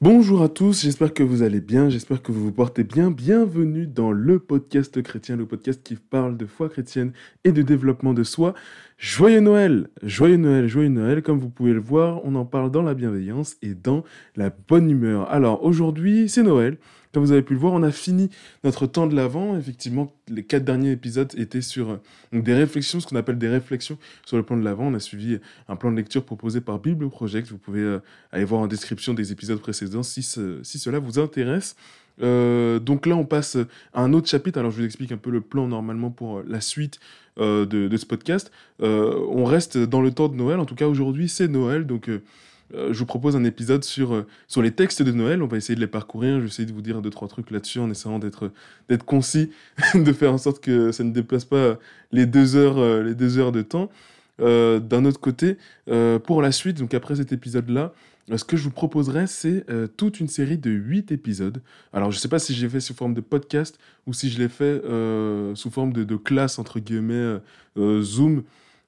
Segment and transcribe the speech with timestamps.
[0.00, 3.10] Bonjour à tous, j'espère que vous allez bien, j'espère que vous vous portez bien.
[3.10, 8.14] Bienvenue dans le podcast chrétien, le podcast qui parle de foi chrétienne et de développement
[8.14, 8.54] de soi.
[9.00, 11.22] Joyeux Noël, joyeux Noël, joyeux Noël.
[11.22, 14.02] Comme vous pouvez le voir, on en parle dans la bienveillance et dans
[14.34, 15.30] la bonne humeur.
[15.30, 16.78] Alors aujourd'hui, c'est Noël.
[17.12, 18.28] Comme vous avez pu le voir, on a fini
[18.64, 19.56] notre temps de l'avant.
[19.56, 22.00] Effectivement, les quatre derniers épisodes étaient sur euh,
[22.32, 24.88] des réflexions, ce qu'on appelle des réflexions sur le plan de l'avant.
[24.88, 25.38] On a suivi
[25.68, 27.48] un plan de lecture proposé par Bible Project.
[27.52, 28.00] Vous pouvez euh,
[28.32, 31.76] aller voir en description des épisodes précédents si, si cela vous intéresse.
[32.22, 33.56] Euh, donc là, on passe
[33.94, 34.58] à un autre chapitre.
[34.58, 37.00] Alors, je vous explique un peu le plan normalement pour la suite
[37.38, 38.50] de, de, ce podcast.
[38.80, 40.58] on reste dans le temps de Noël.
[40.58, 41.86] En tout cas, aujourd'hui, c'est Noël.
[41.86, 42.10] Donc,
[42.74, 45.42] euh, je vous propose un épisode sur, euh, sur les textes de Noël.
[45.42, 46.36] On va essayer de les parcourir.
[46.36, 48.50] Je vais essayer de vous dire deux, trois trucs là-dessus en essayant d'être,
[48.88, 49.50] d'être concis,
[49.94, 51.78] de faire en sorte que ça ne dépasse pas
[52.12, 53.90] les deux heures, euh, les deux heures de temps.
[54.38, 55.56] d'un autre côté,
[56.24, 57.92] pour la suite, donc après cet épisode-là,
[58.36, 59.64] ce que je vous proposerai, c'est
[59.96, 61.62] toute une série de huit épisodes.
[61.92, 64.28] Alors, je ne sais pas si je l'ai fait sous forme de podcast ou si
[64.28, 64.82] je l'ai fait
[65.54, 67.38] sous forme de, classe, entre guillemets,
[67.76, 68.42] Zoom.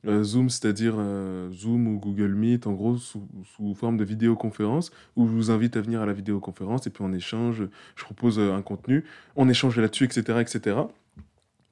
[0.06, 3.26] Euh, Zoom, c'est-à-dire euh, Zoom ou Google Meet, en gros, sous,
[3.74, 7.12] forme de vidéoconférence, où je vous invite à venir à la vidéoconférence et puis on
[7.12, 7.64] échange,
[7.96, 9.04] je propose euh, un contenu,
[9.36, 10.76] on échange là-dessus, etc., etc.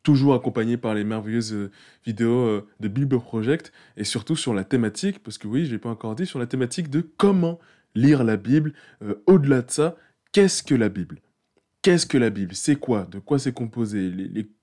[0.08, 1.68] Toujours accompagné par les merveilleuses
[2.06, 5.90] vidéos de Bible Project et surtout sur la thématique, parce que oui, je n'ai pas
[5.90, 7.58] encore dit, sur la thématique de comment
[7.94, 8.72] lire la Bible.
[9.26, 9.96] Au-delà de ça,
[10.32, 11.20] qu'est-ce que la Bible?
[11.82, 12.54] Qu'est-ce que la Bible?
[12.54, 13.06] C'est quoi?
[13.10, 14.10] De quoi c'est composé?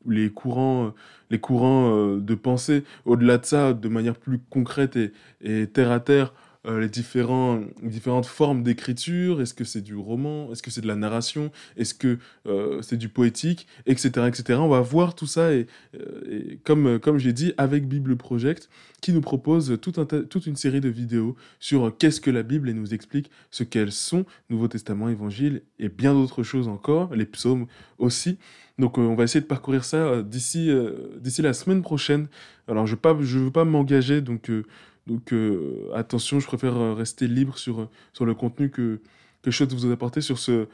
[0.08, 0.96] Les, courants,
[1.30, 4.98] les courants euh, de pensée, au-delà de ça, de manière plus concrète
[5.42, 6.34] et terre à terre,
[6.66, 10.52] euh, les, différents, différentes formes d'écriture Est-ce que c'est du roman?
[10.52, 11.52] Est-ce que c'est de la narration?
[11.78, 13.68] Est-ce que euh, c'est du poétique?
[13.86, 14.10] Etc.
[14.28, 14.60] etc.
[14.60, 15.68] On va voir tout ça et,
[16.00, 18.70] euh, comme, comme j'ai dit, avec Bible Project,
[19.02, 22.94] qui nous propose toute une série de vidéos sur qu'est-ce que la Bible et nous
[22.94, 27.68] explique ce qu'elles sont, Nouveau Testament, Évangile et bien d'autres choses encore, les psaumes
[28.00, 28.38] aussi.
[28.80, 30.70] Donc on va essayer de parcourir ça d'ici
[31.22, 32.28] d'ici la semaine prochaine.
[32.68, 34.50] Alors je ne veux pas m'engager, donc
[35.08, 39.00] donc euh, attention, je préfère euh, rester libre sur, euh, sur le contenu que,
[39.44, 40.68] que je souhaite vous apporter sur ce,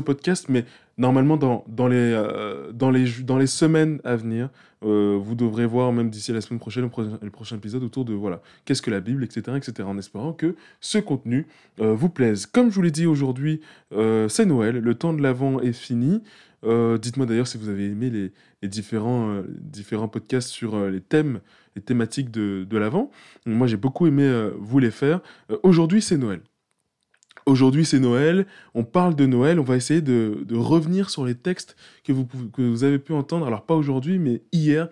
[0.00, 0.48] podcast.
[0.48, 0.64] Mais
[0.98, 4.50] normalement, dans, les, semaines à venir,
[4.82, 6.90] vous devrez voir, même d'ici la semaine prochaine,
[7.22, 10.56] le, prochain épisode, autour de voilà, qu'est-ce que la Bible, etc., etc., en espérant que
[10.80, 11.46] ce contenu
[11.78, 12.46] vous plaise.
[12.46, 13.60] Comme je vous l'ai dit aujourd'hui,
[13.92, 16.20] c'est Noël, le temps de l'Avent est fini.
[16.64, 18.32] Dites-moi d'ailleurs si vous avez aimé les,
[18.62, 21.38] les différents podcasts sur les thèmes
[21.76, 23.10] les thématiques de, de l'Avent.
[23.44, 25.20] Moi, j'ai beaucoup aimé euh, vous les faire.
[25.52, 26.40] Euh, aujourd'hui, c'est Noël.
[27.44, 31.36] Aujourd'hui, c'est Noël, on parle de Noël, on va essayer de, de revenir sur les
[31.36, 34.88] textes que vous, que vous, avez pu entendre, alors pas aujourd'hui, mais hier,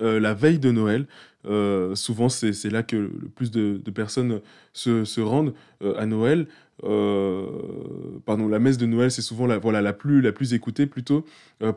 [0.00, 1.08] euh, la veille de Noël.
[1.94, 4.40] souvent, c'est là que le plus de, personnes
[4.72, 5.54] se, se rendent
[5.96, 6.46] à Noël.
[6.82, 11.24] Pardon, la messe de Noël, c'est souvent la, voilà, la, plus, la plus écoutée plutôt,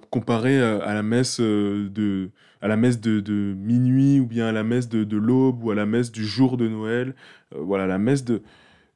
[0.10, 2.30] comparée à la messe de,
[2.62, 5.86] à la messe de, minuit ou bien à la messe de, l'aube ou à la
[5.86, 7.16] messe du jour de Noël.
[7.56, 8.42] Euh, voilà, la messe de,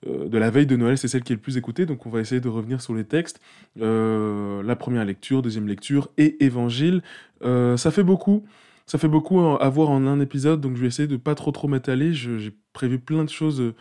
[0.08, 1.86] euh, de la veille de Noël, c'est celle qui est le plus écoutée.
[1.86, 3.40] Donc on va essayer de revenir sur les textes.
[3.82, 7.02] Euh, la première lecture, deuxième lecture et évangile.
[7.42, 8.44] ça fait beaucoup.
[8.86, 11.52] Ça fait beaucoup à voir en un épisode, donc je vais essayer de pas trop
[11.52, 12.14] trop m'étaler.
[12.14, 13.74] J'ai prévu plein de choses,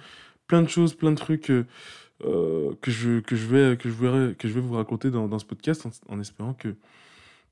[0.46, 1.50] plein de choses, plein de trucs
[2.22, 5.44] que, je, que, je vais, que, je vais, que je vais vous raconter dans, ce
[5.44, 6.74] podcast en espérant que,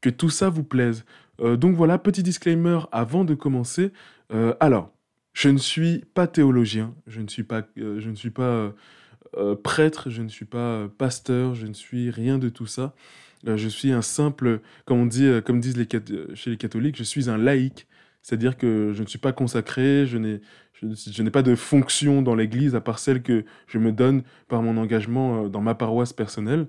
[0.00, 1.04] que tout ça vous plaise.
[1.40, 3.92] Euh, donc voilà, petit disclaimer avant de commencer.
[4.32, 4.92] Euh, alors,
[5.32, 8.72] je ne suis pas théologien, je ne suis pas, euh, je ne suis pas
[9.62, 12.94] prêtre, je ne suis pas pasteur, je ne suis rien de tout ça.
[13.44, 15.86] je suis un simple, comme on dit, comme disent les,
[16.34, 17.86] chez les catholiques, je suis un laïc.
[18.22, 20.40] C'est-à-dire que je ne suis pas consacré, je n'ai,
[20.82, 24.62] je n'ai pas de fonction dans l'Église à part celle que je me donne par
[24.62, 26.66] mon engagement dans ma paroisse personnelle.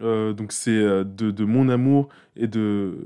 [0.00, 2.98] Euh, donc c'est euh, de, mon amour et de,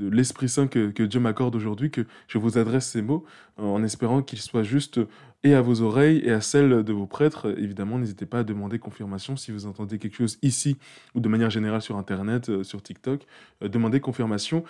[0.00, 3.24] l'Esprit Saint que, Dieu m'accorde aujourd'hui que je vous adresse ces mots
[3.58, 5.00] en espérant qu'ils soient justes
[5.44, 7.54] et à vos oreilles et à celles de vos prêtres.
[7.58, 10.76] Évidemment, n'hésitez pas à demander confirmation si vous entendez quelque chose ici
[11.14, 13.26] ou de manière générale sur Internet, euh, sur TikTok.
[13.62, 14.64] demandez confirmation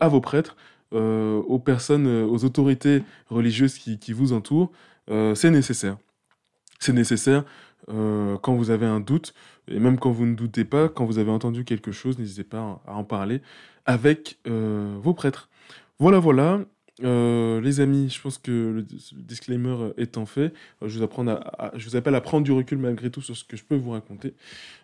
[0.00, 0.56] à vos prêtres,
[0.92, 4.70] aux personnes, aux autorités religieuses qui, vous entourent.
[5.08, 5.96] c'est nécessaire.
[6.78, 7.44] C'est nécessaire
[7.88, 9.34] quand vous avez un doute.
[9.68, 12.82] Et même quand vous ne doutez pas, quand vous avez entendu quelque chose, n'hésitez pas
[12.86, 13.40] à en parler
[13.86, 15.48] avec euh, vos prêtres.
[15.98, 16.60] Voilà, voilà.
[17.02, 18.82] Euh, les amis, je pense que le
[19.22, 20.52] disclaimer étant fait,
[20.82, 20.98] euh, je
[21.88, 24.34] vous appelle à prendre du recul malgré tout sur ce que je peux vous raconter.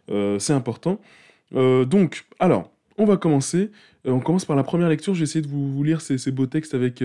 [0.08, 1.00] c'est important.
[1.53, 3.70] donc, alors, on va commencer.
[4.05, 5.14] on commence par la première lecture.
[5.14, 7.02] J'ai essayé de vous, lire ces, beaux textes avec,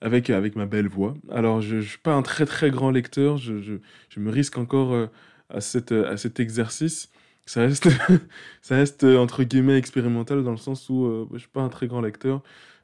[0.00, 1.14] avec, avec ma belle voix.
[1.30, 3.36] Alors, je ne suis pas un très très grand lecteur.
[3.36, 5.08] Je, je, me risque encore
[5.50, 7.10] à, cette, à cet exercice.
[7.44, 7.88] ça reste,
[8.62, 11.88] ça reste entre guillemets expérimental dans le sens où je ne suis pas un très
[11.88, 12.42] grand lecteur.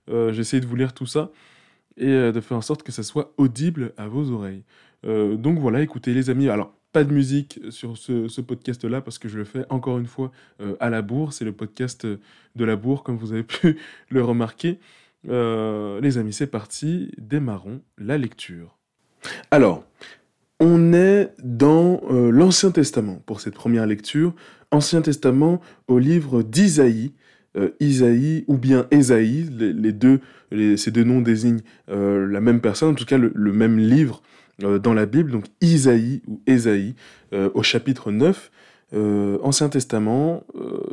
[0.09, 1.31] J'essaie de vous lire tout ça
[1.97, 4.65] et de faire en sorte que ça soit audible à vos oreilles.
[5.05, 6.49] donc voilà, écoutez les amis.
[6.49, 10.31] Alors, pas de musique sur ce, podcast-là parce que je le fais encore une fois
[10.79, 11.33] à la bourre.
[11.33, 13.79] C'est le podcast de la bourre, comme vous avez pu
[14.11, 14.79] le remarquer.
[15.25, 17.11] les amis, c'est parti.
[17.19, 18.79] Démarrons la lecture.
[19.51, 19.85] Alors,
[20.65, 24.33] on est dans euh, l'Ancien Testament pour cette première lecture.
[24.71, 27.13] Ancien Testament au livre d'Isaïe.
[27.57, 30.21] Euh, Isaïe ou bien Ésaïe, les, deux,
[30.77, 31.61] ces deux noms désignent
[31.91, 34.23] euh, la même personne, en tout cas le, même livre
[34.63, 36.95] dans la Bible, donc Isaïe ou Ésaïe,
[37.33, 38.51] au chapitre 9.
[39.43, 40.45] Ancien Testament,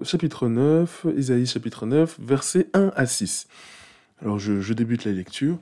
[0.03, 3.47] chapitre 9, Isaïe chapitre 9, versets 1 à 6.
[4.21, 5.57] Alors je, je débute la lecture.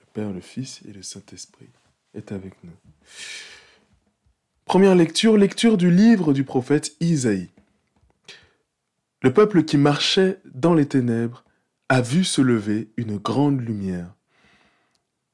[0.00, 1.68] Le Père, le Fils et le Saint-Esprit
[2.14, 2.72] est avec nous.
[4.64, 7.50] Première lecture, lecture du livre du prophète Isaïe.
[9.22, 11.44] Le peuple qui marchait dans les ténèbres
[11.88, 14.14] a vu se lever une grande lumière.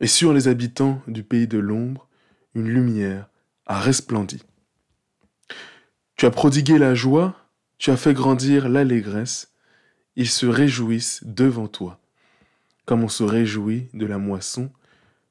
[0.00, 2.07] Et sur les habitants du pays de l'ombre,
[2.58, 3.28] une lumière
[3.66, 4.43] a resplendi.
[6.16, 7.37] Tu as prodigué la joie,
[7.78, 9.55] tu as fait grandir l'allégresse,
[10.16, 12.00] ils se réjouissent devant toi,
[12.84, 14.72] comme on se réjouit de la moisson,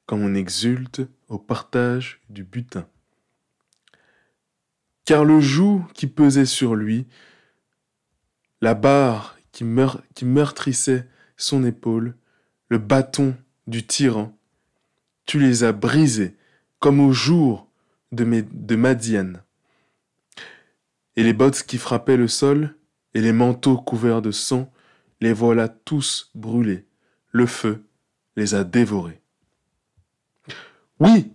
[0.06, 2.88] comme on exulte au partage du butin.
[5.04, 7.06] Car le joug qui pesait sur lui,
[8.62, 9.64] la barre qui,
[10.14, 12.16] qui meurtrissait son épaule,
[12.68, 13.36] le bâton
[13.66, 14.34] du tyran,
[15.26, 16.37] tu les as brisés
[16.80, 17.68] comme au jour
[18.12, 19.42] de, de Madiane.
[21.16, 22.76] Et les bottes qui frappaient le sol,
[23.14, 24.72] et les manteaux couverts de sang,
[25.20, 26.86] les voilà tous brûlés.
[27.32, 27.84] Le feu
[28.36, 29.20] les a dévorés.
[31.00, 31.32] Oui,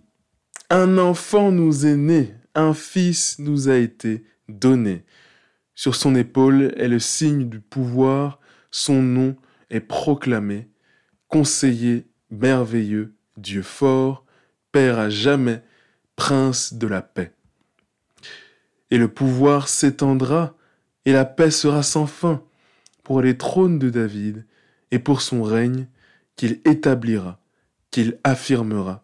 [0.69, 5.03] un enfant nous est né, un fils nous a été donné.
[5.75, 8.39] Sur son épaule est le signe du pouvoir,
[8.71, 9.35] son nom
[9.69, 10.69] est proclamé,
[11.27, 14.22] conseiller merveilleux, Dieu fort,
[14.73, 15.61] Père à jamais,
[16.17, 17.31] Prince de la paix.
[18.91, 20.57] Et le pouvoir s'étendra,
[21.05, 22.43] et la paix sera sans fin
[23.03, 24.45] pour les trônes de David,
[24.91, 25.87] et pour son règne
[26.35, 27.39] qu'il établira,
[27.89, 29.03] qu'il affirmera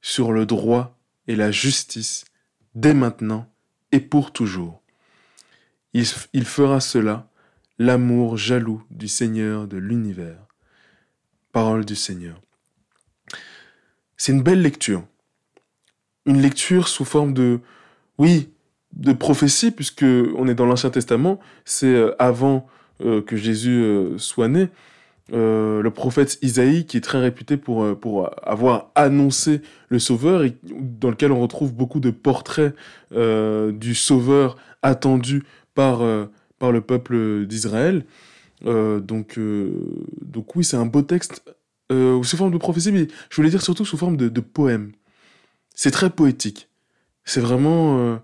[0.00, 0.98] sur le droit
[1.28, 2.24] et la justice
[2.74, 3.46] dès maintenant
[3.92, 4.82] et pour toujours.
[5.94, 6.06] Il,
[6.44, 7.30] fera cela,
[7.78, 10.46] l'amour jaloux du Seigneur de l'univers.
[11.52, 12.40] Parole du Seigneur.
[14.24, 15.02] C'est une belle lecture.
[16.26, 17.58] Une lecture sous forme de,
[18.18, 18.50] oui,
[18.92, 22.68] de prophétie, puisque on est dans l'Ancien Testament, c'est euh, avant
[23.04, 24.68] euh, que Jésus euh, soit né.
[25.32, 31.10] Le prophète Isaïe, qui est très réputé pour, pour avoir annoncé le Sauveur, et dans
[31.10, 32.74] lequel on retrouve beaucoup de portraits
[33.10, 35.42] du Sauveur attendu
[35.74, 36.02] par,
[36.58, 38.04] par le peuple d'Israël.
[38.62, 39.38] donc,
[40.20, 41.42] donc oui, c'est un beau texte
[42.22, 44.92] sous forme de prophétie, mais je voulais dire surtout sous forme de, de poème.
[45.74, 46.68] C'est très poétique.
[47.24, 48.18] C'est vraiment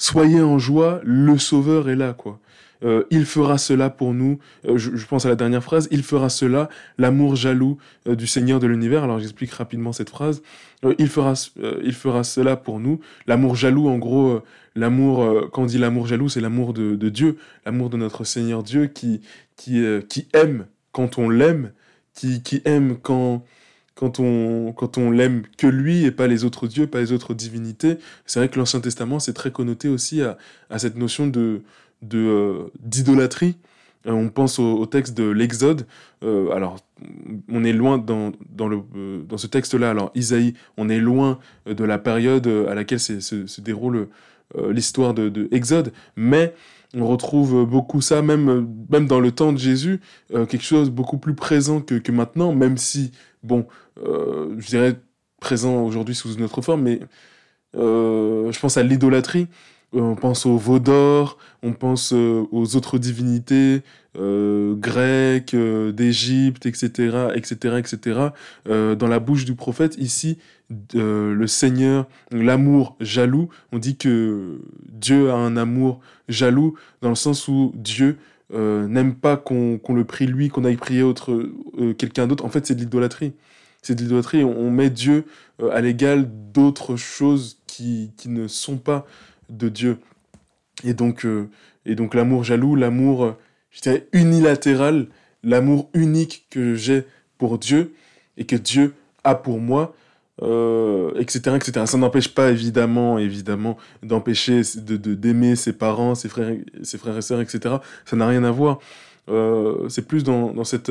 [0.00, 2.40] soyez en joie, le Sauveur est là, quoi.
[2.82, 4.38] Euh, il fera cela pour nous.
[4.66, 5.86] Euh, je, pense à la dernière phrase.
[5.90, 7.76] Il fera cela, l'amour jaloux
[8.08, 9.04] euh, du Seigneur de l'univers.
[9.04, 10.42] Alors j'explique rapidement cette phrase.
[10.98, 11.34] il fera,
[11.82, 13.00] il fera cela pour nous.
[13.26, 14.40] L'amour jaloux, en gros,
[14.74, 15.50] l'amour.
[15.52, 17.36] quand on dit l'amour jaloux, c'est l'amour de, Dieu,
[17.66, 19.20] l'amour de notre Seigneur Dieu qui
[19.56, 21.72] qui qui aime quand on l'aime,
[22.14, 23.44] qui qui aime quand
[24.00, 27.34] quand on, quand on l'aime que lui et pas les autres dieux, pas les autres
[27.34, 27.98] divinités.
[28.24, 30.38] C'est vrai que l'Ancien Testament, c'est très connoté aussi à,
[30.70, 31.62] à cette notion de,
[32.00, 33.56] de euh, d'idolâtrie.
[34.06, 35.86] Euh, on pense au, texte de l'Exode.
[36.22, 36.78] Euh, alors,
[37.50, 38.82] on est loin dans, dans, le,
[39.28, 39.90] dans ce texte-là.
[39.90, 44.08] Alors, Isaïe, on est loin de la période à laquelle se, déroule
[44.70, 45.48] l'histoire de, de,
[46.16, 46.54] mais
[46.94, 51.34] on retrouve beaucoup ça, même, même dans le temps de Jésus, quelque chose beaucoup plus
[51.34, 53.66] présent que, que maintenant, même si, bon,
[53.96, 54.96] je dirais
[55.40, 57.00] présent aujourd'hui sous une autre forme, mais
[57.74, 59.46] je pense à l'idolâtrie.
[59.94, 63.82] Euh, on pense au veau d'or, on pense euh, aux autres divinités
[64.18, 68.20] euh, grecques, d'Égypte, etc., etc., etc.
[68.66, 70.38] dans la bouche du prophète, ici,
[70.94, 77.48] le Seigneur, l'amour jaloux, on dit que Dieu a un amour jaloux dans le sens
[77.48, 78.18] où Dieu
[78.52, 81.48] n'aime pas qu'on le prie lui, qu'on aille prier autre
[81.98, 82.44] quelqu'un d'autre.
[82.44, 83.32] En fait, c'est de l'idolâtrie.
[83.82, 84.44] C'est de l'idolâtrie.
[84.44, 85.24] On, met Dieu
[85.72, 89.06] à l'égal d'autres choses qui, qui ne sont pas
[89.50, 89.98] de Dieu.
[90.84, 91.48] Et donc, euh,
[91.84, 95.06] et donc l'amour jaloux, l'amour, euh, unilatéral,
[95.42, 97.04] l'amour unique que j'ai
[97.38, 97.94] pour Dieu
[98.36, 99.94] et que Dieu a pour moi,
[101.18, 101.84] etc., etc.
[101.84, 107.22] Ça n'empêche pas évidemment, évidemment, d'empêcher de d'aimer ses parents, ses frères, ses frères et
[107.22, 107.76] sœurs, etc.
[108.06, 108.78] Ça n'a rien à voir.
[109.88, 110.90] c'est plus dans, dans, cette,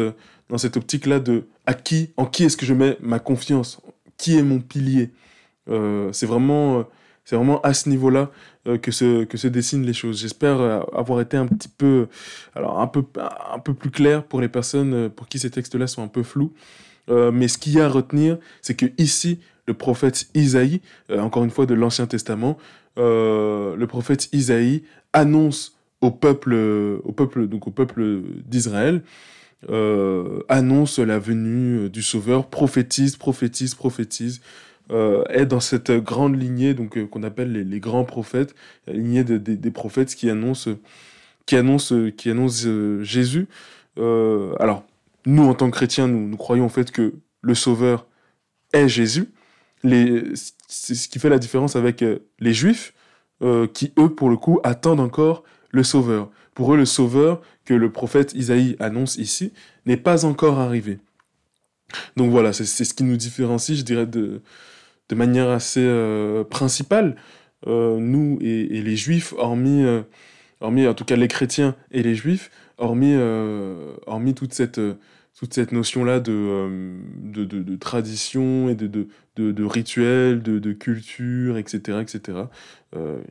[0.50, 3.82] dans cette optique-là de à qui, en qui est-ce que je mets ma confiance,
[4.18, 5.12] qui est mon pilier?
[5.68, 6.86] c'est vraiment,
[7.26, 8.30] c'est vraiment à ce niveau-là euh,
[8.66, 10.20] que, se, que se dessinent les choses.
[10.20, 12.08] J'espère euh, avoir été un petit peu,
[12.56, 13.04] alors un peu,
[13.54, 16.24] un peu plus clair pour les personnes euh, pour qui ces textes-là sont un peu
[16.24, 16.54] flous.
[17.10, 21.50] mais ce qu'il y a à retenir, c'est que ici, le prophète Isaïe, encore une
[21.50, 22.58] fois de l'Ancien Testament,
[22.98, 26.54] le prophète Isaïe annonce au peuple,
[27.04, 29.02] au peuple, donc au peuple d'Israël,
[30.50, 34.40] annonce la venue du Sauveur, prophétise, prophétise, prophétise,
[34.92, 38.56] euh, est dans cette grande lignée donc euh, qu'on appelle les, grands prophètes,
[38.88, 40.72] la lignée des prophètes qui annoncent,
[41.46, 43.48] qui annoncent, qui annoncent euh, Jésus.
[43.98, 44.84] alors,
[45.26, 48.08] nous, en tant que chrétiens, nous, nous croyons en fait que le Sauveur
[48.74, 49.30] est Jésus.
[49.84, 52.04] C'est ce qui fait la différence avec
[52.40, 52.94] les Juifs,
[53.74, 56.30] qui, eux, pour le coup, attendent encore le Sauveur.
[56.56, 59.54] Pour eux, le Sauveur que le prophète Isaïe annonce ici
[59.86, 61.00] n'est pas encore arrivé.
[62.16, 64.42] Donc voilà, c'est ce qui nous différencie, je dirais, de,
[65.10, 67.16] de manière assez euh, principale,
[67.68, 70.04] euh, nous et, les juifs, hormis, euh,
[70.62, 73.16] hormis en tout cas les chrétiens et les juifs, hormis,
[74.06, 74.80] hormis toute cette,
[75.38, 76.70] toute cette notion-là de,
[77.18, 82.38] de, de, tradition et de, de, de, rituel, de, culture, etc., etc.,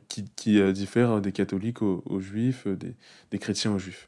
[0.07, 2.93] qui, qui diffère des catholiques aux, juifs, des,
[3.31, 4.07] des, chrétiens aux juifs.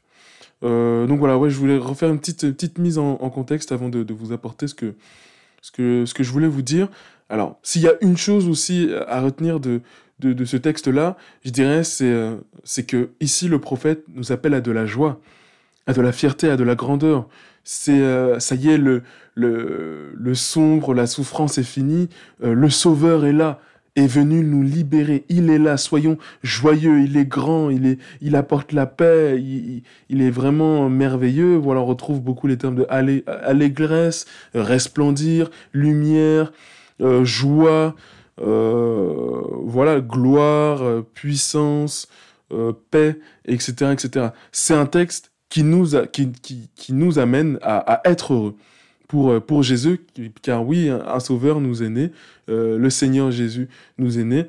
[0.62, 4.12] donc voilà, ouais, je voulais refaire une petite, petite mise en, en contexte avant de,
[4.12, 4.94] vous apporter ce que,
[5.60, 6.88] ce, que, ce que je voulais vous dire.
[7.32, 9.80] Alors, s'il y a une chose aussi à retenir de,
[10.20, 14.60] de, ce texte-là, je dirais, c'est euh, c'est que ici, le prophète nous appelle à
[14.60, 15.18] de la joie,
[15.86, 17.26] à de la fierté, à de la grandeur.
[17.64, 19.02] C'est euh, ça y est, le,
[19.34, 22.10] le, le, sombre, la souffrance est finie,
[22.44, 23.60] euh, le Sauveur est là,
[23.96, 25.24] est venu nous libérer.
[25.30, 27.00] Il est là, soyons joyeux.
[27.00, 29.40] Il est grand, il est, il apporte la paix.
[29.40, 31.56] Il, il est vraiment merveilleux.
[31.56, 36.52] Voilà, on retrouve beaucoup les termes de allégresse, resplendir, lumière.
[37.02, 37.96] Euh, joie,
[38.40, 42.08] euh, voilà, gloire, euh, puissance,
[42.90, 44.26] paix, etc., etc.
[44.52, 46.30] C'est un texte qui nous, qui,
[46.74, 48.56] qui, nous amène à, être heureux
[49.08, 50.00] pour, pour Jésus,
[50.42, 52.12] car oui, un, sauveur nous est né,
[52.48, 54.48] le Seigneur Jésus nous est né,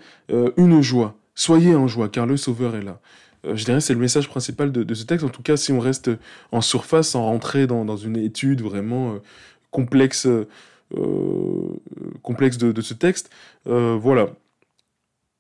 [0.58, 1.16] une joie.
[1.34, 3.00] Soyez en joie, car le sauveur est là.
[3.54, 6.12] je dirais c'est le message principal de, ce texte, en tout cas si on reste
[6.52, 9.16] en surface, sans rentrer dans, dans une étude vraiment
[9.72, 10.28] complexe
[10.96, 13.30] de, ce texte.
[13.68, 14.30] Euh, voilà.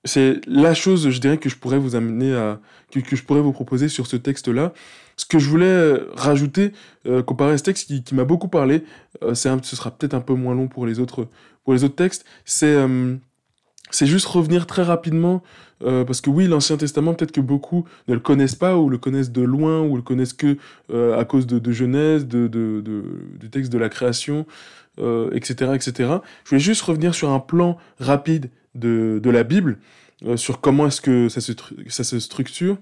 [0.05, 2.60] C'est la chose, je dirais, que je pourrais vous amener à.
[2.91, 4.74] que, je pourrais vous proposer sur ce texte-là.
[5.15, 6.74] Ce que je voulais rajouter,
[7.05, 8.83] euh, comparé à ce texte qui, m'a beaucoup parlé,
[9.33, 11.27] c'est ce sera peut-être un peu moins long pour les autres,
[11.63, 12.75] pour les autres textes, c'est
[13.95, 15.43] c'est juste revenir très rapidement,
[15.79, 19.31] parce que oui, l'Ancien Testament, peut-être que beaucoup ne le connaissent pas, ou le connaissent
[19.33, 20.57] de loin, ou le connaissent que
[20.93, 24.45] à cause de, Genèse, de, du texte de la création,
[24.97, 25.93] etc., euh, etc.
[26.43, 29.77] Je voulais juste revenir sur un plan rapide de, la Bible,
[30.25, 31.53] euh, sur comment est-ce que ça se,
[31.88, 32.77] ça se structure.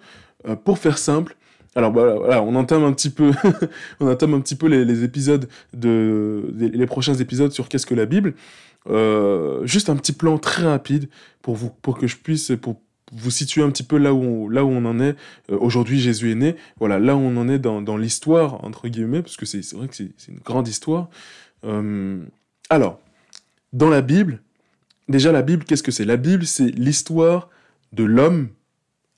[0.48, 1.36] Euh, pour faire simple,
[1.76, 3.32] alors bah, voilà, on entame un petit peu,
[4.00, 8.06] on entame un petit peu les épisodes de, les, prochains épisodes sur qu'est-ce que la
[8.06, 8.34] Bible.
[8.88, 11.10] Juste un petit plan très rapide
[11.42, 12.82] pour vous, pour que je puisse, pour
[13.14, 15.16] vous situer un petit peu là où on, là où on en est.
[15.50, 16.56] Aujourd'hui, Jésus est né.
[16.80, 19.88] Voilà, là où on en est dans, dans l'histoire entre guillemets, parce que c'est vrai
[19.88, 21.10] que c'est une grande histoire.
[21.64, 22.24] Euh,
[22.70, 23.00] alors,
[23.74, 24.42] dans la Bible,
[25.10, 26.06] déjà la Bible, qu'est-ce que c'est?
[26.06, 27.50] La Bible, c'est l'histoire
[27.94, 28.50] de l'homme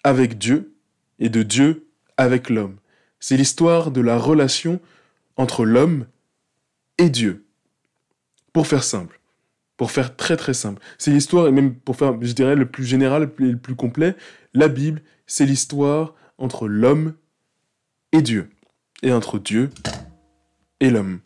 [0.04, 0.74] avec Dieu
[1.20, 2.78] et de Dieu avec l'homme.
[3.20, 4.80] C'est l'histoire de la relation
[5.38, 6.06] entre l'homme
[6.98, 7.46] et Dieu.
[8.52, 9.20] Pour faire simple,
[9.84, 10.82] pour faire très très simple.
[10.98, 14.16] C'est l'histoire, et même pour faire, je dirais, le plus général et le plus complet,
[14.54, 17.16] la Bible, c'est l'histoire entre l'homme
[18.14, 18.50] et Dieu,
[19.02, 19.72] et entre Dieu
[20.80, 21.20] et l'homme.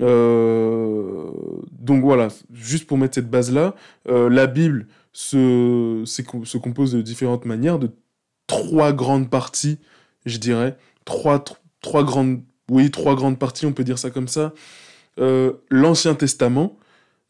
[0.00, 1.32] Euh,
[1.72, 3.74] donc voilà, juste pour mettre cette base-là,
[4.08, 7.90] euh, la Bible se, se compose de différentes manières, de
[8.46, 9.80] trois grandes parties,
[10.26, 10.76] je dirais.
[11.04, 11.42] Trois,
[11.80, 14.54] trois grandes, oui, trois grandes parties, on peut dire ça comme ça.
[15.18, 16.76] Euh, L'Ancien Testament,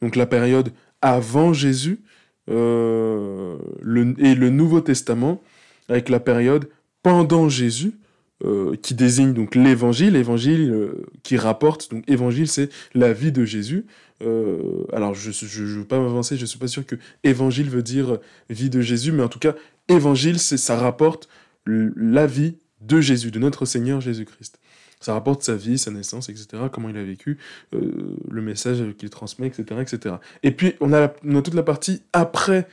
[0.03, 2.01] donc la période avant Jésus,
[2.49, 5.41] le, et le Nouveau Testament,
[5.89, 6.69] avec la période
[7.03, 7.95] pendant Jésus,
[8.43, 13.45] euh, qui désigne donc l'évangile, évangile euh, qui rapporte, donc évangile c'est la vie de
[13.45, 13.85] Jésus.
[14.23, 17.83] Euh, alors je ne veux pas m'avancer, je ne suis pas sûr que évangile veut
[17.83, 19.55] dire vie de Jésus, mais en tout cas
[19.89, 21.29] évangile c'est ça rapporte
[21.67, 24.59] la vie de Jésus, de notre Seigneur Jésus-Christ.
[25.01, 27.39] Ça rapporte sa vie, sa naissance, etc., comment il a vécu,
[27.75, 30.17] euh, le message qu'il transmet, etc., etc.
[30.43, 32.69] Et puis, on a, toute la partie après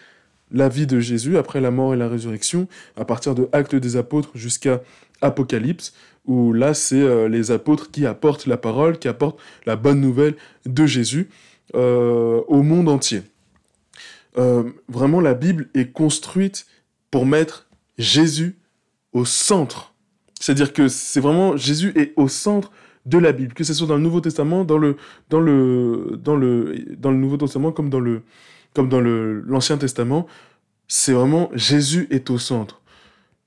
[0.52, 2.68] la vie de Jésus, après la mort et la résurrection,
[2.98, 4.82] à partir de Actes des Apôtres jusqu'à
[5.22, 5.94] Apocalypse,
[6.26, 10.36] où là, c'est euh, les apôtres qui apportent la parole, qui apportent la bonne nouvelle
[10.66, 11.30] de Jésus
[11.76, 13.24] euh, au monde entier.
[14.88, 16.68] Vraiment, la Bible est construite
[17.10, 17.68] pour mettre
[17.98, 18.56] Jésus
[19.14, 19.94] au centre.
[20.40, 22.72] C'est-à-dire que c'est vraiment Jésus est au centre
[23.06, 24.98] de la Bible, que ce soit dans le Nouveau Testament, dans le,
[25.30, 28.22] dans le, dans le, dans le Nouveau Testament comme dans le,
[28.74, 30.28] comme dans l'Ancien Testament,
[30.88, 32.82] c'est vraiment Jésus est au centre.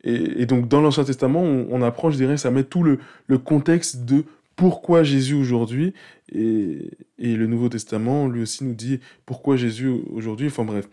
[0.02, 4.06] Et, donc dans l'Ancien Testament, on, apprend, je dirais, ça met tout le, le contexte
[4.06, 4.24] de
[4.56, 5.92] pourquoi Jésus aujourd'hui,
[6.32, 10.88] et, et, le Nouveau Testament, lui aussi, nous dit pourquoi Jésus aujourd'hui, enfin bref.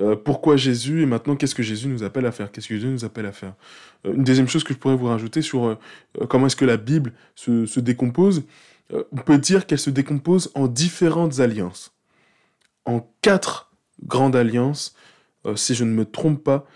[0.00, 2.52] Euh, pourquoi Jésus et maintenant qu'est-ce que Jésus nous appelle à faire?
[2.52, 3.54] Qu'est-ce que Jésus nous appelle à faire?
[4.06, 5.76] Euh, Une deuxième chose que je pourrais vous rajouter sur euh,
[6.28, 8.44] comment est-ce que la Bible se, se décompose,
[8.90, 11.92] on peut dire qu'elle se décompose en différentes alliances,
[12.86, 13.70] en quatre
[14.02, 14.94] grandes alliances,
[15.56, 16.66] si je ne me trompe pas.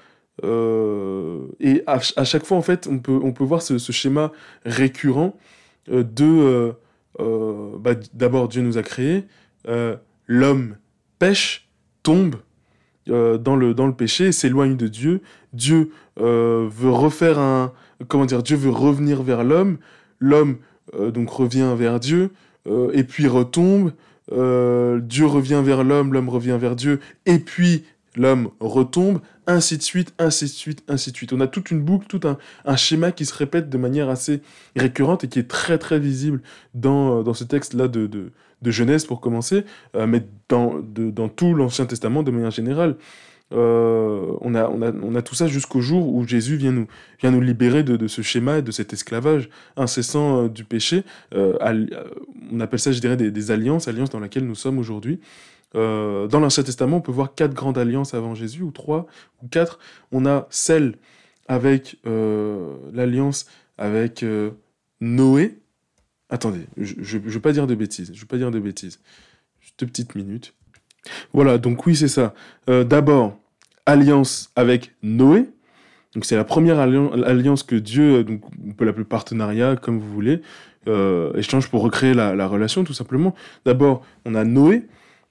[0.43, 4.31] et à, chaque fois, en fait, on peut, on peut voir ce, ce schéma
[4.67, 5.35] récurrent
[5.89, 6.75] de
[7.19, 9.25] bah, d'abord Dieu nous a créés,
[10.27, 10.77] l'homme
[11.19, 11.71] pêche,
[12.03, 12.37] tombe,
[13.09, 15.21] euh, dans, le, dans le péché, s'éloigne de Dieu.
[15.53, 15.91] Dieu
[16.21, 17.73] euh, veut refaire un...
[18.09, 19.79] Comment dire Dieu veut revenir vers l'homme.
[20.19, 20.59] L'homme,
[20.95, 22.31] euh, donc, revient vers Dieu,
[22.93, 23.93] et puis retombe.
[24.31, 27.85] Dieu revient vers l'homme, l'homme revient vers Dieu, et puis
[28.17, 31.33] l'homme retombe, ainsi de suite, ainsi de suite, ainsi de suite.
[31.33, 34.41] On a toute une boucle, tout un, un schéma qui se répète de manière assez
[34.77, 36.41] récurrente et qui est très très visible
[36.75, 38.31] dans, dans ce texte-là de, de,
[38.63, 39.65] de Genèse pour commencer,
[39.97, 42.97] euh, mais dans, dans tout l'Ancien Testament de manière générale.
[43.53, 46.87] Euh, on, a, on, a, on, a, tout ça jusqu'au jour où Jésus vient nous,
[47.21, 51.05] vient nous libérer de, de, ce schéma et de cet esclavage incessant euh, du péché.
[51.33, 55.21] on appelle ça, je dirais, des, des, alliances, alliances dans lesquelles nous sommes aujourd'hui.
[55.75, 59.07] dans l'Ancien Testament, on peut voir quatre grandes alliances avant Jésus, ou trois,
[59.43, 59.79] ou quatre.
[60.13, 60.95] On a celle
[61.47, 64.25] avec l'alliance avec
[65.03, 65.59] Noé,
[66.33, 68.11] Attendez, je ne veux pas dire de bêtises.
[68.15, 69.01] Je veux pas dire de bêtises.
[69.61, 70.55] Juste une petite minute.
[71.35, 72.33] Voilà, donc oui, c'est ça.
[72.71, 73.39] Euh, d'abord,
[73.85, 75.51] alliance avec Noé.
[76.15, 80.11] Donc c'est la première alliance que Dieu, euh, donc on peut l'appeler partenariat, comme vous
[80.11, 80.41] voulez,
[80.89, 83.35] euh, échange pour recréer la, relation, tout simplement.
[83.67, 84.87] D'abord, on a Noé.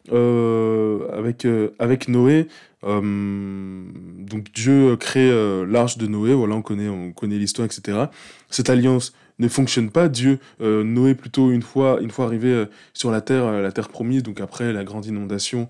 [0.09, 1.47] Avec,
[1.79, 2.47] avec Noé,
[2.83, 5.31] donc Dieu crée
[5.65, 8.05] l'arche de Noé, voilà, on connaît, on connaît l'histoire, etc.
[8.49, 10.07] Cette alliance ne fonctionne pas.
[10.07, 13.71] Dieu, euh, Noé plutôt une fois, une fois arrivé euh, sur la terre, euh, la
[13.71, 15.67] terre promise, donc après la grande inondation,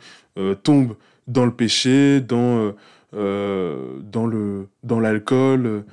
[0.63, 0.95] tombe
[1.27, 2.73] dans le péché, dans
[3.13, 5.83] dans le dans l'alcool,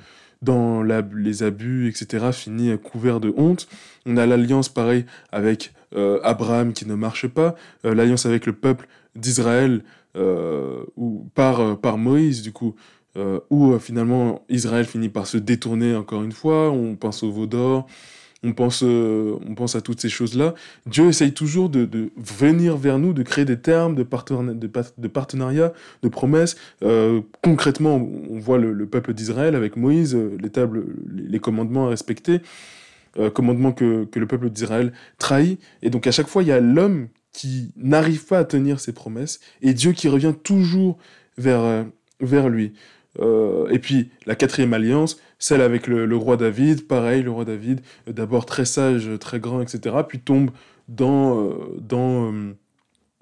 [0.41, 2.27] dans les abus, etc.
[2.31, 3.67] Finit couvert de honte.
[4.05, 9.83] On a l'alliance pareil avec Abraham qui ne marche pas, l'alliance avec le peuple d'Israël
[10.15, 12.75] ou par par Moïse du coup
[13.17, 17.31] euh, où euh, finalement Israël finit par se détourner encore une fois, on pense au
[17.31, 17.87] veau d'or,
[18.43, 20.53] on pense, euh, on pense à toutes ces choses-là.
[20.85, 25.07] Dieu essaye toujours de, de, venir vers nous, de créer des termes de, de, de
[25.07, 25.73] partenariat,
[26.03, 26.55] de promesses.
[27.43, 32.41] concrètement, on voit le, peuple d'Israël avec Moïse, les tables, les commandements à respecter,
[33.33, 35.59] commandements que, que le peuple d'Israël trahit.
[35.81, 38.93] Et donc à chaque fois, il y a l'homme qui n'arrive pas à tenir ses
[38.93, 40.97] promesses et Dieu qui revient toujours
[41.37, 41.85] vers,
[42.21, 42.73] vers lui.
[43.19, 47.81] Euh, et puis la quatrième alliance, celle avec le, roi David, pareil, le roi David,
[48.07, 50.51] euh, d'abord très sage, très grand, etc., puis tombe
[50.87, 52.33] dans, euh, dans,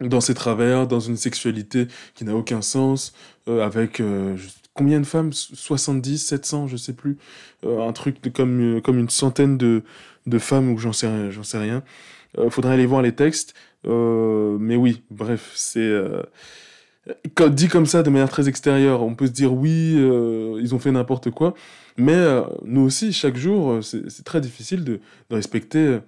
[0.01, 3.13] dans ses travers, dans une sexualité qui n'a aucun sens,
[3.47, 4.01] avec
[4.77, 5.33] combien de femmes?
[5.33, 7.17] 70, 700, je sais plus,
[7.65, 9.83] un truc comme, comme une centaine de,
[10.25, 11.83] de femmes, ou j'en sais, j'en sais rien.
[12.49, 13.53] faudrait aller voir les textes,
[13.85, 15.91] mais oui, bref, c'est
[17.49, 20.79] dit comme ça de manière très extérieure, on peut se dire oui, euh, ils ont
[20.79, 21.53] fait n'importe quoi,
[21.97, 25.99] mais euh, nous aussi, chaque jour, euh, c'est très difficile de, respecter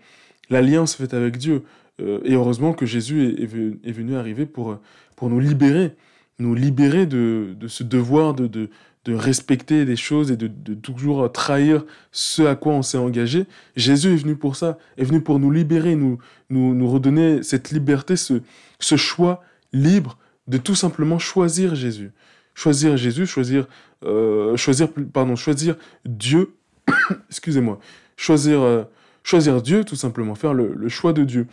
[0.50, 1.64] l'alliance faite avec Dieu.
[2.00, 3.46] et heureusement que Jésus est,
[3.92, 4.78] venu, arriver pour,
[5.16, 5.92] pour nous libérer,
[6.40, 8.70] nous libérer de, ce devoir de, de,
[9.14, 13.46] respecter des choses et de, toujours trahir ce à quoi on s'est engagé.
[13.76, 17.72] Jésus est venu pour ça, est venu pour nous libérer, nous, nous, nous redonner cette
[17.72, 18.42] liberté, ce,
[18.80, 22.12] ce choix libre de tout simplement choisir Jésus.
[22.56, 23.68] Choisir Jésus, choisir,
[24.04, 25.76] euh, choisir, pardon, choisir
[26.06, 26.56] Dieu,
[27.30, 27.80] excusez-moi,
[28.18, 28.84] choisir, euh,
[29.24, 31.48] choisir Dieu, tout simplement, faire le, choix de Dieu.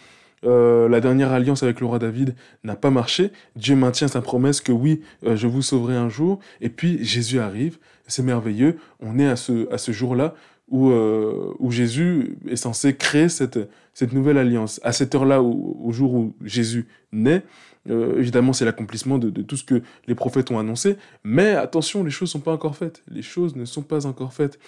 [0.46, 3.32] Euh, la dernière alliance avec le roi David n'a pas marché.
[3.56, 6.38] Dieu maintient sa promesse que oui, je vous sauverai un jour.
[6.60, 8.78] Et puis Jésus arrive, c'est merveilleux.
[9.00, 10.34] On est à ce, à ce jour-là
[10.68, 13.58] où, euh, où Jésus est censé créer cette,
[13.94, 14.80] cette nouvelle alliance.
[14.82, 17.42] À cette heure-là, au, jour où Jésus naît,
[17.88, 20.96] euh, évidemment, c'est l'accomplissement de, de, tout ce que les prophètes ont annoncé.
[21.22, 23.02] Mais attention, les choses ne sont pas encore faites.
[23.08, 24.58] Les choses ne sont pas encore faites.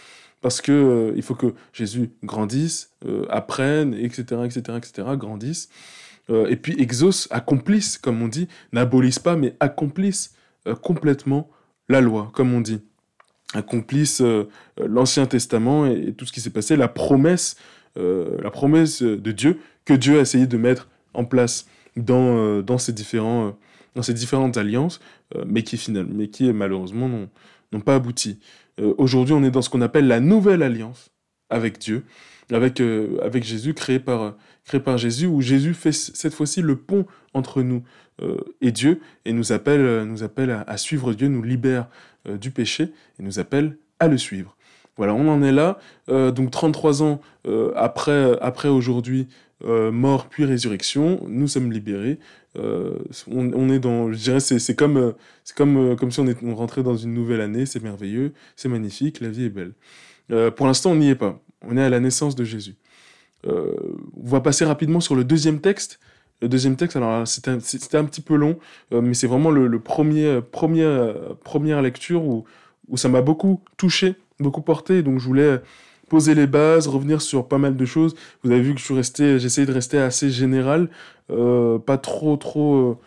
[0.41, 2.93] Parce que euh, il faut que Jésus grandisse,
[3.29, 5.69] apprenne, etc., etc., etc., grandisse.
[6.31, 10.35] et puis exauce, accomplisse, comme on dit, n'abolisse pas, mais accomplisse
[10.83, 11.49] complètement
[11.89, 12.81] la loi, comme on dit
[13.55, 14.49] accomplisse euh,
[14.79, 17.57] l'Ancien Testament et, tout ce qui s'est passé, la promesse,
[17.97, 22.63] euh, la promesse de Dieu que Dieu a essayé de mettre en place dans, euh,
[22.79, 22.93] ces,
[23.95, 25.01] dans ces différentes alliances,
[25.47, 27.27] mais, qui, finalement, mais qui malheureusement
[27.73, 28.41] n'ont pas abouti.
[28.97, 31.11] Aujourd'hui, on est dans ce qu'on appelle la nouvelle alliance
[31.51, 32.05] avec Dieu,
[32.53, 34.37] avec, avec Jésus, créé par,
[34.97, 37.05] Jésus, où Jésus fait cette fois-ci le pont
[37.35, 37.83] entre nous
[38.61, 41.89] et Dieu, et nous appelle, à, suivre Dieu, nous libère
[42.29, 44.57] euh, du péché et nous appelle à le suivre.
[44.99, 45.79] Voilà, on en est là.
[46.11, 49.29] Euh, donc 33 ans euh, après, après aujourd'hui,
[49.65, 52.21] mort puis résurrection, nous sommes libérés.
[52.57, 56.85] On, est dans, je dirais, c'est comme, c'est comme, comme si on, est, on rentrait
[56.85, 57.67] dans une nouvelle année.
[57.67, 59.73] C'est merveilleux, c'est magnifique, la vie est belle.
[60.53, 61.41] pour l'instant, on n'y est pas.
[61.63, 62.77] On est à la naissance de Jésus.
[63.45, 63.83] on
[64.17, 65.99] va passer rapidement sur le deuxième texte.
[66.41, 68.61] Le deuxième texte, alors c'était un, petit peu long,
[68.93, 72.45] euh, mais c'est vraiment le, premier, premier, première lecture où,
[72.87, 75.03] où ça m'a beaucoup touché, beaucoup porté.
[75.03, 75.61] Donc je voulais
[76.09, 78.15] poser les bases, revenir sur pas mal de choses.
[78.43, 80.89] Vous avez vu que je suis resté, de rester assez général,
[81.31, 82.99] euh, pas trop trop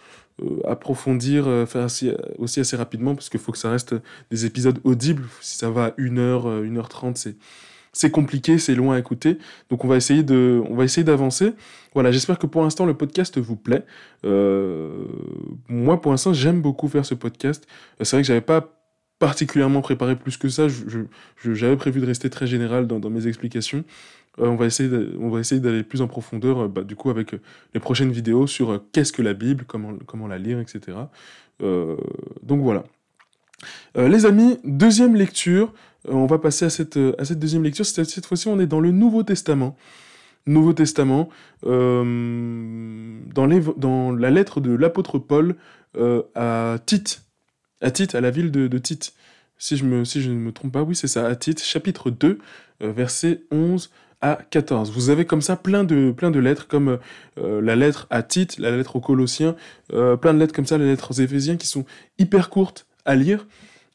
[0.42, 1.88] euh, approfondir, faire
[2.38, 3.96] aussi assez rapidement parce qu'il faut que ça reste
[4.30, 5.24] des épisodes audibles.
[5.42, 7.36] Si ça va à 1h, 1h30, c'est
[7.94, 9.38] c'est compliqué, c'est loin à écouter.
[9.70, 11.54] Donc on va essayer de, on va essayer d'avancer.
[11.94, 13.84] Voilà, j'espère que pour l'instant le podcast vous plaît.
[14.26, 15.06] Euh,
[15.68, 17.68] moi, pour l'instant, j'aime beaucoup faire ce podcast.
[18.00, 18.81] Euh, c'est vrai que j'avais pas
[19.22, 20.68] particulièrement préparé plus que ça.
[21.46, 23.86] J'avais prévu de rester très général dans, mes explications.
[24.40, 27.36] Euh, on va essayer, d'aller plus en profondeur, bah, du coup, avec
[27.74, 30.98] les prochaines vidéos sur qu'est-ce que la Bible, comment, la lire, etc.
[31.62, 32.84] donc voilà.
[33.96, 35.74] les amis, deuxième lecture.
[36.08, 37.86] Euh, on va passer à cette, euh, deuxième lecture.
[37.86, 39.76] Cette, fois-ci, on est dans le Nouveau Testament.
[40.48, 41.30] Nouveau Testament,
[41.66, 45.56] euh, dans, dans, la lettre de l'apôtre Paul
[46.34, 47.22] à Tite,
[47.82, 49.14] à Tite, à la ville de, Tite.
[49.58, 52.40] Si je, ne me trompe pas, oui, c'est ça, à Tite, chapitre 2,
[52.80, 53.92] versets 11
[54.22, 54.92] à 14.
[54.92, 57.00] Vous avez comme ça plein de, plein de lettres, comme
[57.38, 59.56] la lettre à Tite, la lettre aux Colossiens,
[59.90, 61.86] plein de lettres comme ça, les lettres aux Éphésiens, qui sont
[62.18, 63.46] hyper courtes à lire,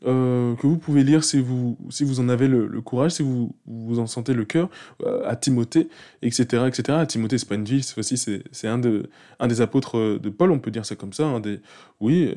[0.04, 3.54] euh, que vous pouvez lire si vous, si vous en avez le, courage, si vous,
[3.66, 4.68] vous en sentez le cœur,
[5.02, 5.88] euh, à Timothée,
[6.20, 6.64] etc.
[6.66, 6.98] etc.
[6.98, 9.08] À Timothée, c'est pas une ville, cette fois-ci, c'est un, de,
[9.40, 11.60] un des apôtres de Paul, on peut dire ça comme ça, un des,
[12.00, 12.34] oui,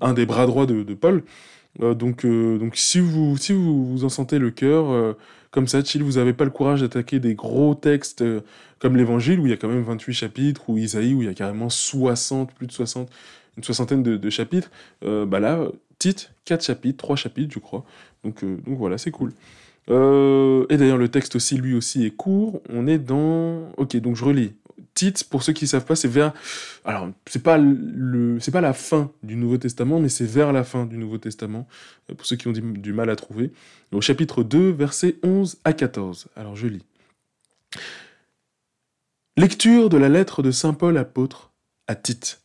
[0.00, 1.24] un des bras droits de, Paul.
[1.82, 5.16] Euh, donc, donc si, vous, si vous, vous en sentez le cœur,
[5.50, 8.24] comme ça, chill, vous n'avez pas le courage d'attaquer des gros textes
[8.78, 11.30] comme l'Évangile, où il y a quand même 28 chapitres, ou Isaïe, où il y
[11.30, 13.10] a carrément 60, plus de 60,
[13.56, 14.70] une soixantaine de, de chapitres,
[15.02, 15.66] bah là,
[16.00, 17.84] Tite, 4 chapitres, 3 chapitres, je crois.
[18.24, 19.32] Donc, euh, donc voilà, c'est cool.
[19.90, 22.62] Euh, et d'ailleurs, le texte aussi, lui aussi, est court.
[22.70, 23.70] On est dans.
[23.76, 24.52] Ok, donc je relis.
[24.94, 26.32] Tite, pour ceux qui ne savent pas, c'est vers.
[26.86, 30.86] Alors, c'est pas le, pas la fin du Nouveau Testament, mais c'est vers la fin
[30.86, 31.68] du Nouveau Testament,
[32.10, 33.52] euh, pour ceux qui ont du, mal à trouver.
[33.92, 36.28] Au chapitre 2, versets 11 à 14.
[36.34, 36.84] Alors, je lis.
[39.36, 41.52] Lecture de la lettre de Saint Paul apôtre
[41.86, 42.40] à Tite.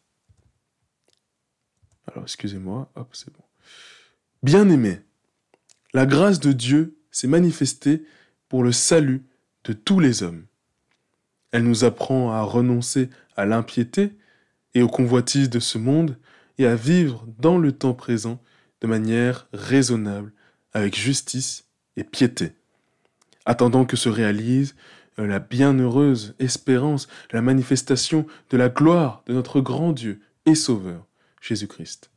[2.07, 3.44] Alors, excusez-moi, hop, c'est bon.
[4.45, 5.01] Bien-aimé,
[5.95, 8.05] la grâce de Dieu s'est manifestée
[8.47, 9.25] pour le salut
[9.63, 10.45] de tous les hommes.
[11.51, 14.11] Elle nous apprend à renoncer à l'impiété
[14.75, 16.19] et aux convoitises de ce monde
[16.59, 18.39] et à vivre dans le temps présent
[18.81, 20.31] de manière raisonnable,
[20.73, 21.65] avec justice
[21.97, 22.51] et piété,
[23.45, 24.75] attendant que se réalise
[25.17, 31.07] la bienheureuse espérance, la manifestation de la gloire de notre grand Dieu et Sauveur,
[31.41, 32.11] Jésus-Christ.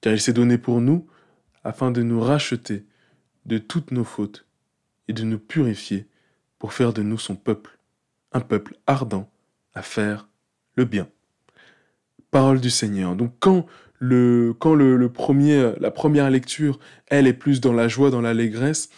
[0.00, 1.08] Car il s'est donné pour nous
[1.64, 2.84] afin de nous racheter
[3.46, 4.46] de toutes nos fautes
[5.08, 6.06] et de nous purifier
[6.58, 7.78] pour faire de nous son peuple,
[8.32, 9.30] un peuple ardent
[9.74, 10.28] à faire
[10.76, 11.08] le bien.
[12.30, 13.16] Parole du Seigneur.
[13.16, 13.66] Donc quand
[13.98, 18.88] le, quand le, premier, la première lecture, elle est plus dans la joie, dans l'allégresse,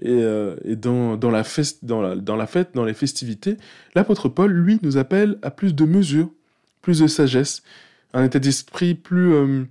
[0.00, 1.42] et, euh, et dans, dans, la
[1.82, 3.56] dans, la, dans la fête, dans les festivités,
[3.94, 6.30] l'apôtre Paul, lui, nous appelle à plus de mesure,
[6.82, 7.62] plus de sagesse,
[8.12, 9.64] un état d'esprit plus, euh,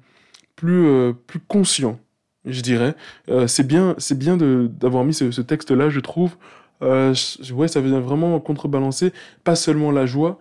[0.55, 1.99] plus, euh, plus conscient,
[2.47, 2.95] je dirais.
[3.29, 6.35] Euh, c'est bien, c'est bien d'avoir mis ce, texte-là, je trouve.
[6.81, 7.13] Euh,
[7.53, 9.11] ouais, ça vient vraiment contrebalancer
[9.43, 10.39] pas seulement la joie,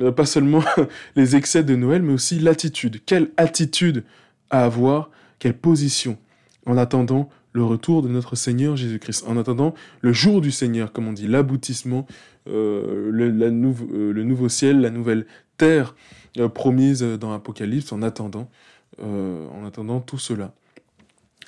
[0.00, 0.62] euh, pas seulement
[1.16, 3.00] les excès de Noël, mais aussi l'attitude.
[3.04, 4.04] Quelle attitude
[4.50, 6.18] à avoir, quelle position
[6.66, 9.24] en attendant le retour de notre Seigneur Jésus-Christ.
[9.26, 12.06] En attendant le jour du Seigneur, comme on dit, l'aboutissement,
[12.48, 15.94] euh, le, la le, nouveau ciel, la nouvelle terre
[16.52, 18.50] promise dans l'Apocalypse, en attendant,
[19.00, 20.52] en attendant tout cela.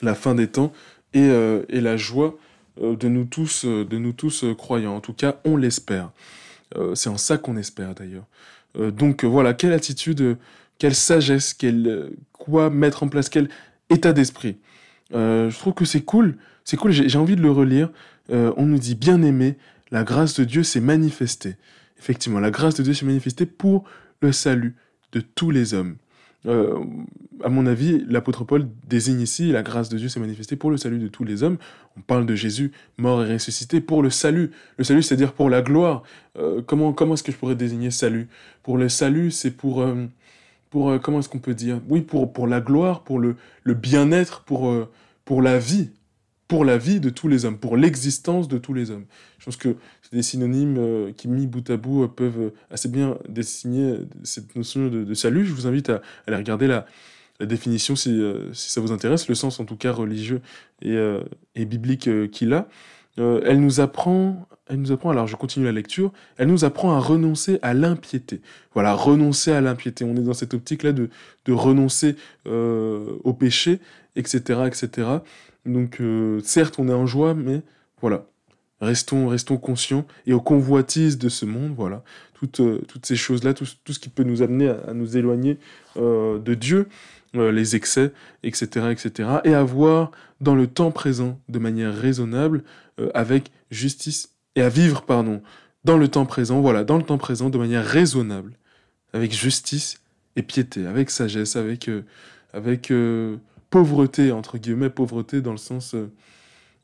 [0.03, 0.73] La fin des temps
[1.15, 1.29] et,
[1.69, 2.37] et la joie
[2.81, 4.95] de nous tous, de nous tous croyants.
[4.95, 6.11] En tout cas, on l'espère.
[6.95, 8.27] C'est en ça qu'on espère d'ailleurs.
[8.77, 10.37] donc voilà, quelle attitude,
[10.79, 13.49] quelle sagesse, quelle, quoi mettre en place, quel
[13.91, 14.59] état d'esprit.
[15.15, 16.37] Euh, je trouve que c'est cool.
[16.65, 17.91] C'est cool, j'ai envie de le relire.
[18.31, 19.57] Euh, on nous dit bien aimé,
[19.91, 21.57] la grâce de Dieu s'est manifestée.
[21.99, 23.85] Effectivement, la grâce de Dieu s'est manifestée pour
[24.21, 24.77] le salut
[25.13, 25.97] de tous les hommes.
[26.47, 26.79] Euh,
[27.43, 30.77] à mon avis, l'apôtre Paul désigne ici la grâce de Dieu s'est manifestée pour le
[30.77, 31.59] salut de tous les hommes.
[31.97, 34.51] On parle de Jésus mort et ressuscité pour le salut.
[34.77, 36.03] Le salut, c'est-à-dire pour la gloire.
[36.67, 38.29] comment comment est-ce que je pourrais désigner salut?
[38.63, 39.85] Pour le salut, c'est pour
[40.71, 41.81] pour euh, comment est-ce qu'on peut dire?
[41.89, 44.91] Oui, pour, pour la gloire, pour le, le bien-être, pour, euh,
[45.25, 45.91] pour la vie,
[46.49, 49.05] pour la vie de tous les hommes, pour l'existence de tous les hommes.
[49.39, 53.19] Je pense que c'est des synonymes euh, qui, mis bout à bout, peuvent assez bien
[53.29, 55.45] dessiner cette notion de, salut.
[55.45, 56.87] Je vous invite à, aller regarder la,
[57.41, 58.21] définition si,
[58.53, 60.41] ça vous intéresse, le sens en tout cas religieux
[60.83, 62.69] et, biblique qu'il a.
[63.19, 66.93] Euh, elle nous apprend, elle nous apprend, alors je continue la lecture, elle nous apprend
[66.93, 68.41] à renoncer à l'impiété.
[68.75, 70.05] Voilà, renoncer à l'impiété.
[70.05, 71.11] On est dans cette optique-là de,
[71.45, 73.81] de renoncer euh, au péché,
[74.15, 75.09] etc., etc.
[75.69, 77.63] Donc, euh, certes, on est en joie, mais
[78.01, 78.27] voilà,
[78.81, 82.03] restons, restons conscients et aux convoitises de ce monde, voilà,
[82.35, 85.59] toutes, toutes ces choses-là, tout, ce qui peut nous amener à, nous éloigner
[85.97, 86.89] de Dieu.
[87.35, 92.63] les excès, etc., etc., et à voir dans le temps présent, de manière raisonnable,
[93.01, 95.43] euh, avec justice et à vivre, pardon,
[95.85, 98.53] dans le temps présent, voilà, dans le temps présent, de manière raisonnable,
[99.13, 100.01] avec justice
[100.37, 102.03] et piété, avec sagesse, avec, euh,
[102.53, 103.37] avec euh,
[103.71, 105.95] pauvreté, entre guillemets, pauvreté dans le sens...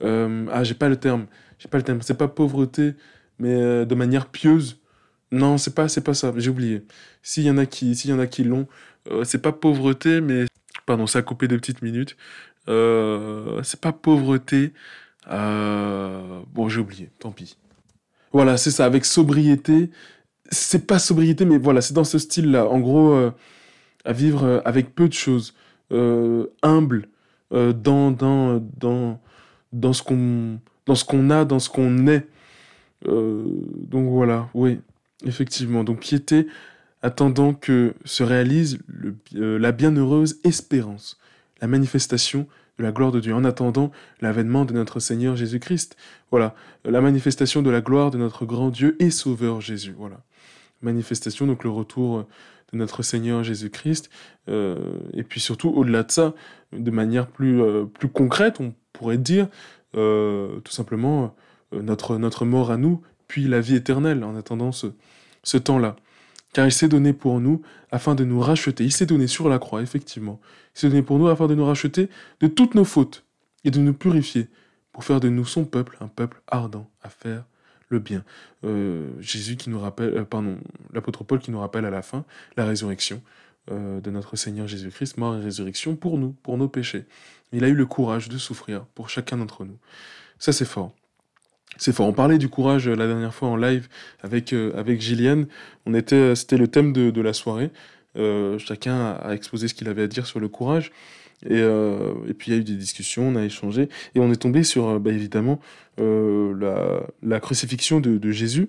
[0.02, 1.26] ah, j'ai pas le terme,
[1.58, 2.94] j'ai pas le terme, c'est pas pauvreté,
[3.38, 4.80] mais de manière pieuse.
[5.32, 6.86] Non, c'est pas, c'est pas ça, j'ai oublié.
[7.22, 8.66] S'il y en a qui, s'il y en a qui l'ont,
[9.24, 10.46] c'est pas pauvreté, mais...
[10.86, 12.16] Pardon, ça a coupé de petites minutes.
[12.66, 14.72] c'est pas pauvreté,
[15.30, 17.56] euh, bon, j'ai oublié, tant pis.
[18.32, 19.90] Voilà, c'est ça, avec sobriété.
[20.50, 22.66] C'est pas sobriété, mais voilà, c'est dans ce style-là.
[22.66, 23.30] En gros, euh,
[24.04, 25.54] à vivre euh, avec peu de choses,
[25.90, 27.08] humble,
[27.50, 29.20] dans, dans, dans,
[29.72, 32.26] dans ce qu'on dans a, dans ce qu'on est.
[33.04, 34.80] donc voilà, oui,
[35.24, 35.84] effectivement.
[35.84, 36.46] Donc piété,
[37.02, 38.78] attendant que se réalise
[39.32, 41.18] la bienheureuse espérance,
[41.60, 42.46] la manifestation
[42.78, 45.96] de la gloire de Dieu, en attendant l'avènement de notre Seigneur Jésus-Christ.
[46.30, 49.94] Voilà, la manifestation de la gloire de notre grand Dieu et Sauveur Jésus.
[49.96, 50.20] Voilà,
[50.82, 52.26] manifestation, donc le retour
[52.74, 54.10] notre Seigneur Jésus-Christ.
[54.48, 56.34] Euh, et puis surtout, au-delà de ça,
[56.72, 59.48] de manière plus, euh, plus concrète, on pourrait dire
[59.96, 61.34] euh, tout simplement
[61.72, 64.88] notre, notre mort à nous, puis la vie éternelle, en attendant ce,
[65.42, 65.96] ce temps-là
[66.54, 67.60] car il s'est donné pour nous
[67.90, 68.84] afin de nous racheter.
[68.84, 70.40] Il s'est donné sur la croix, effectivement.
[70.74, 72.08] Il s'est donné pour nous afin de nous racheter
[72.40, 73.24] de toutes nos fautes
[73.64, 74.48] et de nous purifier
[74.92, 77.44] pour faire de nous son peuple, un peuple ardent à faire
[77.88, 78.24] le bien.
[78.64, 80.58] Euh, Jésus qui nous rappelle, euh, pardon,
[80.92, 82.24] l'apôtre Paul qui nous rappelle à la fin
[82.56, 83.22] la résurrection
[83.70, 87.04] euh, de notre Seigneur Jésus-Christ, mort et résurrection pour nous, pour nos péchés.
[87.52, 89.78] Il a eu le courage de souffrir pour chacun d'entre nous.
[90.38, 90.92] Ça c'est fort.
[91.76, 92.06] C'est fort.
[92.06, 93.88] On parlait du courage la dernière fois en live
[94.22, 95.46] avec, avec Gilliane.
[95.86, 97.70] On était, c'était le thème de, de la soirée.
[98.58, 100.92] chacun a, exposé ce qu'il avait à dire sur le courage.
[101.48, 103.88] Et, et, puis il y a eu des discussions, on a échangé.
[104.14, 105.60] Et on est tombé sur, bah, évidemment,
[105.98, 108.66] la, la, crucifixion de, de Jésus.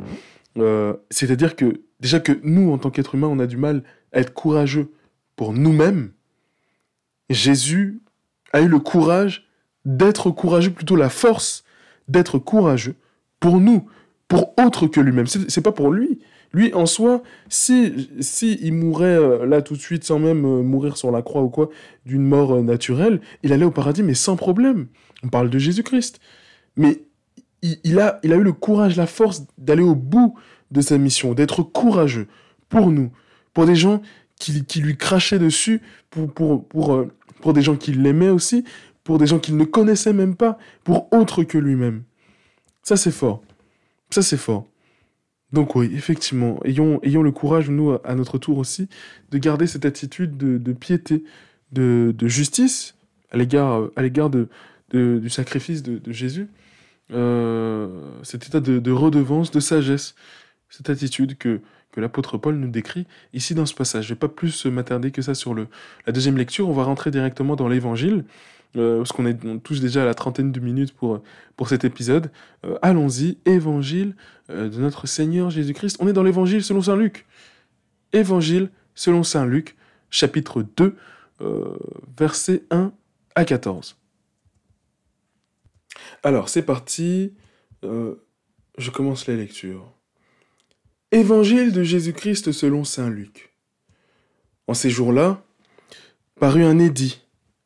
[1.09, 4.33] C'est-à-dire que déjà que nous, en tant qu'êtres humains, on a du mal à être
[4.33, 4.91] courageux
[5.35, 6.11] pour nous-mêmes.
[7.29, 7.99] Jésus
[8.53, 9.47] a eu le courage
[9.85, 11.63] d'être courageux, plutôt la force
[12.07, 12.95] d'être courageux
[13.39, 13.87] pour nous,
[14.27, 15.27] pour autre que lui-même.
[15.27, 16.19] C'est pas pour lui.
[16.53, 20.61] Lui, en soi, si, si il mourait euh, là tout de suite, sans même euh,
[20.61, 21.69] mourir sur la croix ou quoi,
[22.05, 24.87] d'une mort euh, naturelle, il allait au paradis, mais sans problème.
[25.23, 26.19] On parle de Jésus-Christ.
[26.77, 27.03] Mais
[27.61, 30.35] il, a, il a eu le courage, la force d'aller au bout
[30.71, 32.27] de sa mission, d'être courageux
[32.69, 33.11] pour nous,
[33.53, 34.01] pour des gens
[34.39, 37.05] qui, qui lui crachaient dessus, pour, pour, pour,
[37.41, 38.63] pour des gens qui l'aimaient aussi,
[39.03, 42.03] pour des gens qu'il ne connaissait même pas, pour autre que lui-même.
[42.83, 43.41] Ça, c'est fort.
[44.09, 44.65] Ça, c'est fort.
[45.55, 48.89] Donc oui, effectivement, ayons, ayons le courage, nous, à notre tour aussi,
[49.31, 51.23] de garder cette attitude de, piété,
[51.71, 52.95] de, justice
[53.31, 53.89] à l'égard,
[54.29, 54.49] de,
[54.91, 56.49] du sacrifice de, Jésus,
[57.13, 57.87] euh,
[58.21, 60.15] cet état de, redevance, de sagesse,
[60.69, 61.61] cette attitude que,
[61.93, 64.07] que l'apôtre Paul nous décrit ici dans ce passage.
[64.07, 65.67] Je ne vais pas plus m'attarder que ça sur le,
[66.05, 68.25] la deuxième lecture, on va rentrer directement dans l'évangile.
[68.75, 69.39] Parce qu'on est
[69.81, 71.21] déjà à la trentaine de minutes pour,
[71.55, 72.31] pour cet épisode.
[72.81, 74.15] Allons-y, évangile
[74.49, 75.97] de notre Seigneur Jésus-Christ.
[75.99, 77.25] On est dans l'évangile selon Saint Luc.
[78.13, 79.75] Évangile selon Saint Luc,
[80.09, 80.95] chapitre 2,
[82.17, 82.91] versets 1
[83.35, 83.97] à 14.
[86.23, 87.33] Alors, c'est parti.
[87.83, 89.91] je commence la lecture.
[91.11, 93.53] Évangile de Jésus-Christ selon Saint Luc.
[94.67, 95.43] En ces jours-là,
[96.39, 97.24] parut un édit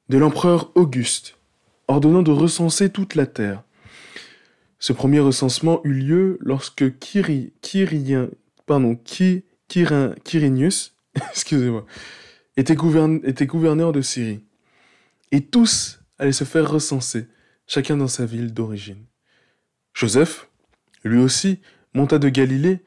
[0.10, 1.38] de l'empereur Auguste,
[1.88, 3.63] ordonnant de recenser toute la terre.
[4.80, 7.54] Ce premier recensement eut lieu lorsque Kiri,
[8.65, 9.00] pardon,
[9.67, 10.95] Quirinius
[11.32, 11.86] excusez-moi,
[12.58, 12.78] était,
[13.24, 14.43] était gouverneur de Syrie.
[15.32, 17.28] Et tous allaient se faire recenser,
[17.67, 19.06] chacun dans sa ville d'origine.
[19.93, 20.50] Joseph,
[21.04, 21.60] lui aussi,
[21.93, 22.80] monta de Galilée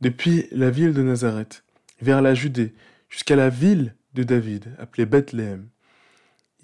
[0.00, 1.64] depuis la ville de Nazareth,
[2.00, 2.74] vers la Judée,
[3.08, 5.68] jusqu'à la ville de David, appelée Bethléem.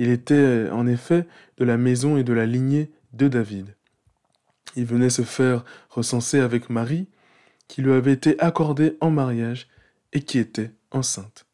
[0.03, 3.77] Il était en effet de la maison et de la lignée de David.
[4.75, 7.07] Il venait se faire recenser avec Marie,
[7.69, 9.69] qui lui avait été accordée en mariage
[10.12, 11.47] et qui était enceinte.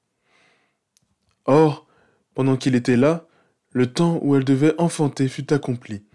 [1.44, 1.86] Or,
[2.32, 3.28] pendant qu'il était là,
[3.72, 6.06] le temps où elle devait enfanter fut accompli.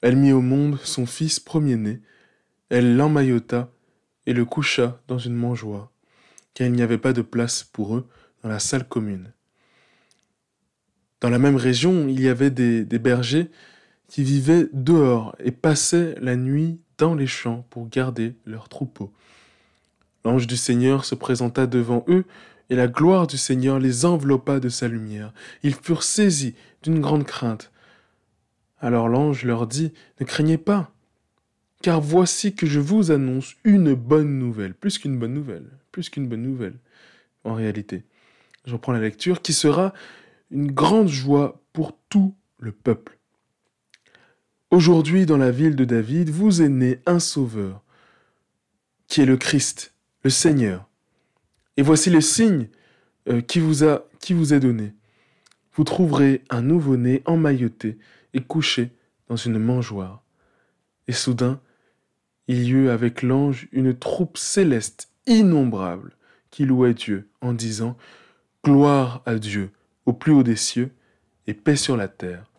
[0.00, 2.02] Elle mit au monde son fils premier-né,
[2.70, 3.70] elle l'emmaillota
[4.26, 5.92] et le coucha dans une mangeoire,
[6.54, 8.08] car il n'y avait pas de place pour eux
[8.42, 9.32] dans la salle commune.
[11.20, 13.48] Dans la même région, il y avait des, bergers
[14.08, 19.12] qui vivaient dehors et passaient la nuit dans les champs pour garder leurs troupeaux.
[20.24, 22.24] L'ange du Seigneur se présenta devant eux,
[22.68, 25.32] et la gloire du Seigneur les enveloppa de sa lumière.
[25.62, 27.70] Ils furent saisis d'une grande crainte.
[28.80, 30.90] Alors l'ange leur dit, Ne craignez pas,
[31.80, 36.28] car voici que je vous annonce une bonne nouvelle, plus qu'une bonne nouvelle, plus qu'une
[36.28, 36.74] bonne nouvelle,
[37.44, 38.02] en réalité.
[38.64, 39.94] Je reprends la lecture, qui sera
[40.50, 43.18] une grande joie pour tout le peuple.
[44.70, 47.82] Aujourd'hui, dans la ville de David, vous est né un sauveur,
[49.06, 50.88] qui est le Christ, le Seigneur.
[51.76, 52.68] Et voici le signe
[53.28, 54.94] euh, qui, vous a, qui vous est donné.
[55.74, 57.98] Vous trouverez un nouveau-né emmailloté
[58.34, 58.90] et couché
[59.28, 60.22] dans une mangeoire.
[61.06, 61.60] Et soudain,
[62.48, 66.16] il y eut avec l'ange une troupe céleste innombrable
[66.50, 67.96] qui louait Dieu en disant
[68.64, 69.70] Gloire à Dieu
[70.06, 70.90] au plus haut des cieux
[71.46, 72.50] et paix sur la terre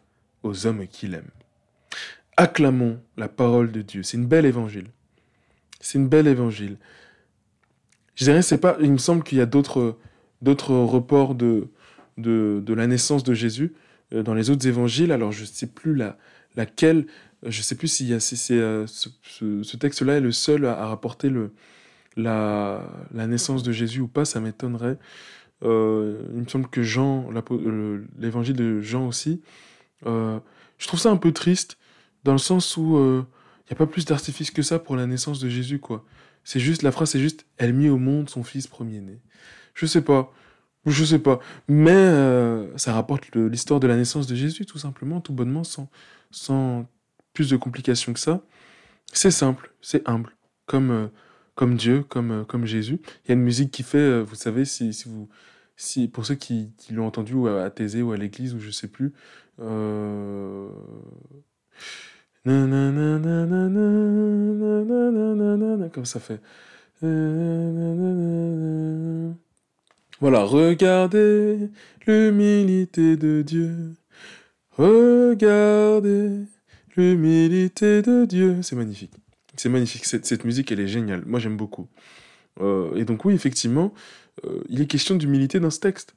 [0.43, 1.29] aux hommes qu'il aime.
[2.37, 4.03] Acclamons la parole de Dieu.
[4.03, 4.87] C'est une belle évangile.
[5.79, 6.77] C'est une belle évangile.
[8.15, 8.77] Je dirais, c'est pas.
[8.79, 9.97] Il me semble qu'il y a d'autres
[10.41, 11.67] d'autres reports de,
[12.17, 13.73] de, la naissance de Jésus
[14.13, 15.11] euh, dans les autres évangiles.
[15.11, 16.17] Alors je ne sais plus la,
[16.55, 17.07] laquelle
[17.43, 21.53] je ne sais plus si, c'est, euh, ce, texte-là est le seul à, rapporter le,
[22.15, 22.83] la,
[23.13, 24.97] naissance de Jésus ou pas, ça m'étonnerait.
[25.63, 27.29] Euh, il me semble que Jean,
[28.17, 29.41] l'évangile de Jean aussi,
[30.05, 30.39] euh,
[30.77, 31.77] je trouve ça un peu triste,
[32.23, 35.39] dans le sens où il n'y a pas plus d'artifice que ça pour la naissance
[35.39, 36.05] de Jésus, quoi.
[36.43, 39.19] C'est juste, la phrase c'est juste, elle mit au monde son fils premier-né.
[39.73, 40.31] Je sais pas,
[40.85, 42.13] je sais pas, mais
[42.77, 45.89] ça rapporte l'histoire de la naissance de Jésus, tout simplement, tout bonnement, sans,
[46.31, 46.87] sans
[47.33, 48.43] plus de complications que ça.
[49.13, 51.07] C'est simple, c'est humble, comme, euh,
[51.57, 52.99] comme Dieu, comme, euh, comme Jésus.
[53.25, 55.27] Il y a une musique qui fait, euh, vous savez, si, vous,
[55.75, 58.87] si, pour ceux qui, l'ont entendu ou à, Thésée ou à l'église ou je sais
[58.87, 59.11] plus,
[59.59, 60.69] euh...
[65.91, 66.39] comme ça fait?
[70.19, 71.69] Voilà, regardez
[72.05, 73.95] l'humilité de Dieu.
[74.71, 76.45] Regardez
[76.95, 78.57] L'humilité de Dieu.
[78.63, 79.13] C'est magnifique.
[79.57, 80.05] C'est magnifique.
[80.05, 81.23] Cette, musique, elle est géniale.
[81.25, 81.87] Moi, j'aime beaucoup.
[82.61, 83.93] Euh, et donc, oui, effectivement,
[84.45, 86.15] euh, il est question d'humilité dans ce texte.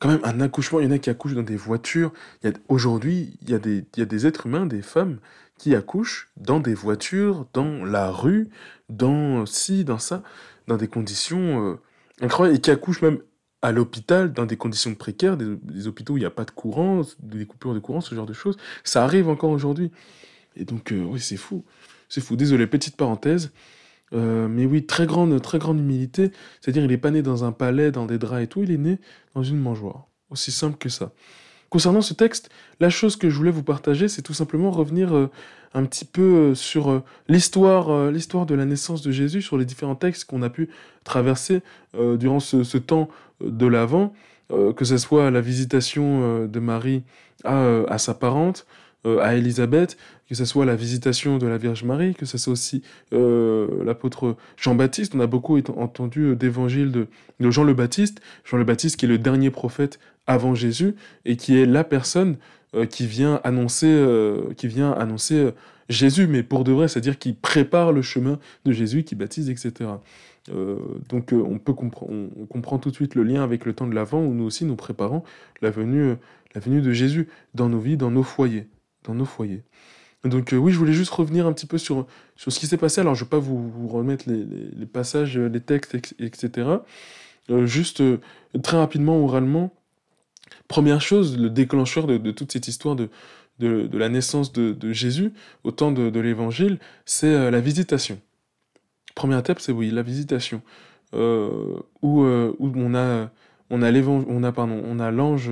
[0.00, 2.12] Quand même, un accouchement, il y en a qui accouchent dans des voitures.
[2.68, 5.18] Aujourd'hui, il, y a des, il y a des êtres humains, des femmes,
[5.58, 8.48] qui accouchent dans des voitures, dans la rue,
[8.88, 10.22] dans ci, dans ça,
[10.68, 11.80] dans des conditions euh,
[12.20, 13.18] incroyables, et qui accouchent même
[13.60, 17.02] à l'hôpital dans des conditions précaires, des, hôpitaux où il n'y a pas de courant,
[17.20, 18.56] des coupures de courant, ce genre de choses.
[18.84, 19.90] Ça arrive encore aujourd'hui.
[20.54, 21.64] Et donc, oui, c'est fou.
[22.08, 22.36] C'est fou.
[22.36, 23.52] Désolé, petite parenthèse.
[24.12, 26.30] Euh, mais oui, très grande, très grande humilité.
[26.60, 28.78] C'est-à-dire, il n'est pas né dans un palais, dans des draps et tout, il est
[28.78, 28.98] né
[29.34, 30.06] dans une mangeoire.
[30.30, 31.12] Aussi simple que ça.
[31.70, 32.48] Concernant ce texte,
[32.80, 35.30] la chose que je voulais vous partager, c'est tout simplement revenir euh,
[35.74, 39.94] un petit peu euh, sur l'histoire, l'histoire de la naissance de Jésus, sur les différents
[39.94, 40.70] textes qu'on a pu
[41.04, 41.62] traverser
[41.94, 43.08] durant ce, temps
[43.40, 44.12] de l'Avent,
[44.50, 47.02] que ce soit la visitation de Marie
[47.44, 48.66] à, sa parente,
[49.04, 49.96] à Élisabeth,
[50.28, 55.14] que ce soit la visitation de la Vierge Marie, que ce soit aussi l'apôtre Jean-Baptiste.
[55.14, 57.06] On a beaucoup entendu d'évangile de,
[57.50, 60.94] Jean le Baptiste, Jean le Baptiste qui est le dernier prophète avant Jésus
[61.24, 62.36] et qui est la personne
[62.90, 64.04] qui vient annoncer,
[64.56, 65.52] qui vient annoncer
[65.88, 69.90] Jésus, mais pour de vrai, c'est-à-dire qui prépare le chemin de Jésus, qui baptise, etc.
[70.50, 70.76] Euh,
[71.08, 73.86] donc euh, on peut comprendre, on, comprend tout de suite le lien avec le temps
[73.86, 75.22] de l'Avent où nous aussi nous préparons
[75.60, 76.16] la venue, euh,
[76.54, 78.66] la venue de Jésus dans nos vies, dans nos foyers,
[79.04, 79.62] dans nos foyers.
[80.24, 83.00] Donc oui, je voulais juste revenir un petit peu sur, sur ce qui s'est passé.
[83.00, 86.68] Alors je ne vais pas vous, remettre les, passages, les textes, etc.
[87.64, 88.02] juste
[88.62, 89.72] très rapidement, oralement.
[90.66, 93.10] Première chose, le déclencheur de, toute cette histoire de,
[93.58, 95.32] de, la naissance de, Jésus,
[95.64, 98.20] au temps de, l'Évangile, c'est euh, la visitation.
[99.14, 100.62] Première étape, c'est oui, la visitation,
[101.14, 103.30] euh, où, euh, où, on a,
[103.70, 105.50] on a on a pardon, on a l'ange,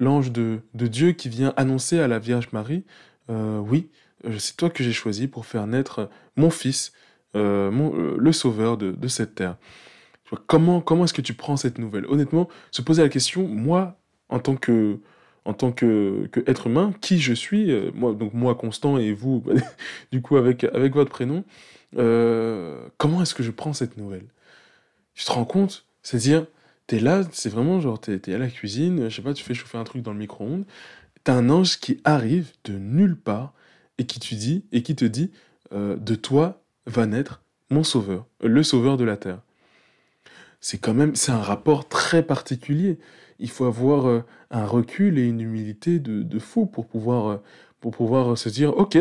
[0.00, 2.84] l'ange de, Dieu qui vient annoncer à la Vierge Marie,
[3.28, 3.88] oui,
[4.38, 6.92] c'est toi que j'ai choisi pour faire naître mon fils,
[7.34, 9.56] mon, le Sauveur de, de cette terre.
[10.46, 12.06] Comment, comment est-ce que tu prends cette nouvelle?
[12.06, 14.98] Honnêtement, se poser la question, moi, en tant que
[15.44, 19.44] en tant que, être humain, qui je suis, euh, moi, donc moi Constant et vous,
[20.12, 21.44] du coup avec, avec votre prénom,
[21.98, 24.26] euh, comment est-ce que je prends cette nouvelle?
[25.14, 25.86] Tu te rends compte?
[26.02, 26.46] C'est-à-dire,
[26.86, 29.54] t'es là, c'est vraiment genre, t'es es à la cuisine, je sais pas, tu fais
[29.54, 30.64] chauffer un truc dans le micro-ondes,
[31.24, 33.54] t'as un ange qui arrive de nulle part
[33.98, 35.30] et qui, te dit, et qui te dit,
[35.72, 39.40] euh, de toi va naître mon sauveur, le sauveur de la terre.
[40.60, 42.98] C'est quand même, c'est un rapport très particulier
[43.38, 47.36] il faut avoir euh, un recul et une humilité de, fou pour pouvoir, euh,
[47.80, 48.98] pour pouvoir se dire ok,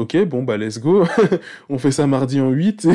[0.00, 1.04] ok, bon bah let's go,
[1.68, 2.88] on fait ça mardi en 8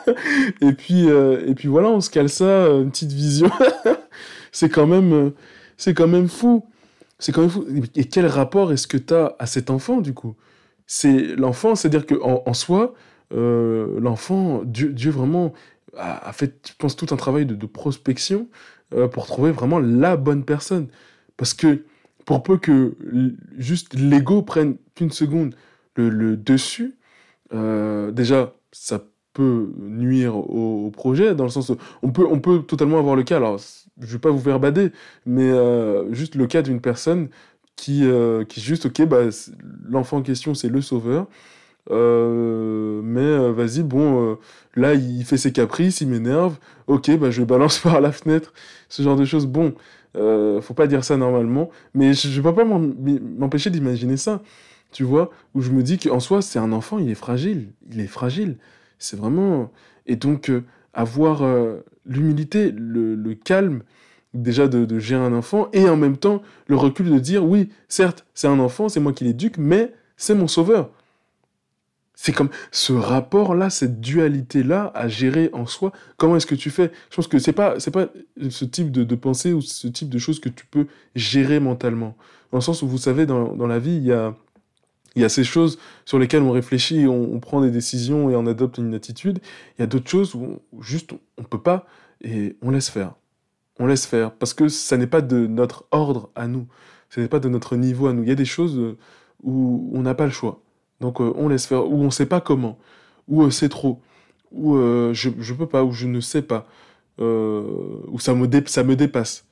[0.60, 3.50] et, puis, euh, et puis voilà, on se cale ça, une petite vision.
[4.52, 5.32] c'est quand même
[5.76, 6.64] c'est quand même fou.
[7.18, 7.64] C'est quand même fou.
[7.94, 10.34] Et quel rapport est-ce que tu as à cet enfant du coup?
[10.86, 12.94] C'est l'enfant, c'est-à-dire que en, soi,
[13.30, 15.52] l'enfant, Dieu, Dieu vraiment
[15.96, 18.48] a, fait, je pense, tout un travail de prospection
[18.94, 20.88] euh, pour trouver vraiment la bonne personne.
[21.36, 21.84] Parce que
[22.24, 22.94] pour peu que
[23.56, 25.54] juste l'ego prenne qu'une seconde
[25.96, 26.96] le, dessus,
[27.52, 32.62] euh, déjà, ça peut nuire au, projet, dans le sens où on peut, on peut
[32.62, 33.58] totalement avoir le cas, alors
[34.00, 34.92] je vais pas vous faire bader,
[35.26, 37.28] mais euh, juste le cas d'une personne
[37.76, 38.04] qui,
[38.48, 39.28] qui juste, ok, bah,
[39.88, 41.26] l'enfant en question, c'est le sauveur,
[41.90, 44.38] mais vas-y, bon,
[44.76, 48.52] là, il fait ses caprices, il m'énerve, ok, bah, je balance par la fenêtre
[48.88, 49.46] ce genre de choses.
[49.46, 49.74] Bon,
[50.16, 54.42] euh, faut pas dire ça normalement, mais je, ne peux pas m'empêcher d'imaginer ça,
[54.92, 58.00] tu vois, où je me dis qu'en soi, c'est un enfant, il est fragile, il
[58.00, 58.58] est fragile.
[58.98, 59.72] C'est vraiment.
[60.06, 60.64] Et donc, euh,
[60.94, 63.82] avoir euh, l'humilité, le, calme,
[64.34, 67.70] déjà de, de, gérer un enfant, et en même temps, le recul de dire oui,
[67.88, 70.90] certes, c'est un enfant, c'est moi qui l'éduque, mais c'est mon sauveur.
[72.14, 75.92] C'est comme ce rapport-là, cette dualité-là à gérer en soi.
[76.18, 76.92] Comment est-ce que tu fais?
[77.10, 78.08] Je pense que c'est pas pas
[78.48, 80.86] ce type de, pensée ou ce type de choses que tu peux
[81.16, 82.16] gérer mentalement.
[82.52, 84.36] Dans le sens où vous savez dans, dans la vie il y a
[85.14, 88.46] il y a ces choses sur lesquelles on réfléchit, on, prend des décisions et on
[88.46, 89.40] adopte une attitude.
[89.76, 91.86] Il y a d'autres choses où, juste on peut pas
[92.22, 93.14] et on laisse faire.
[93.78, 96.66] On laisse faire parce que ça n'est pas de notre ordre à nous.
[97.10, 98.22] Ce n'est pas de notre niveau à nous.
[98.22, 98.80] Il y a des choses
[99.42, 100.62] où on n'a pas le choix.
[101.02, 102.78] Donc euh, on laisse faire, ou on ne sait pas comment,
[103.28, 104.00] ou euh, c'est trop,
[104.52, 106.66] ou euh, je ne peux pas, ou je ne sais pas,
[107.18, 109.44] ou ça me, ça me dépasse.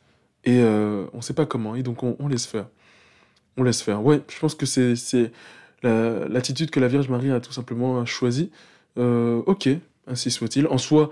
[0.44, 2.68] Et on ne sait pas comment, et donc on, laisse faire.
[3.60, 4.02] On laisse faire.
[4.02, 5.30] Ouais, je pense que c'est
[5.82, 8.50] l'attitude que la Vierge Marie a tout simplement choisie.
[8.96, 9.68] ok,
[10.06, 10.66] ainsi soit-il.
[10.66, 11.10] En soi,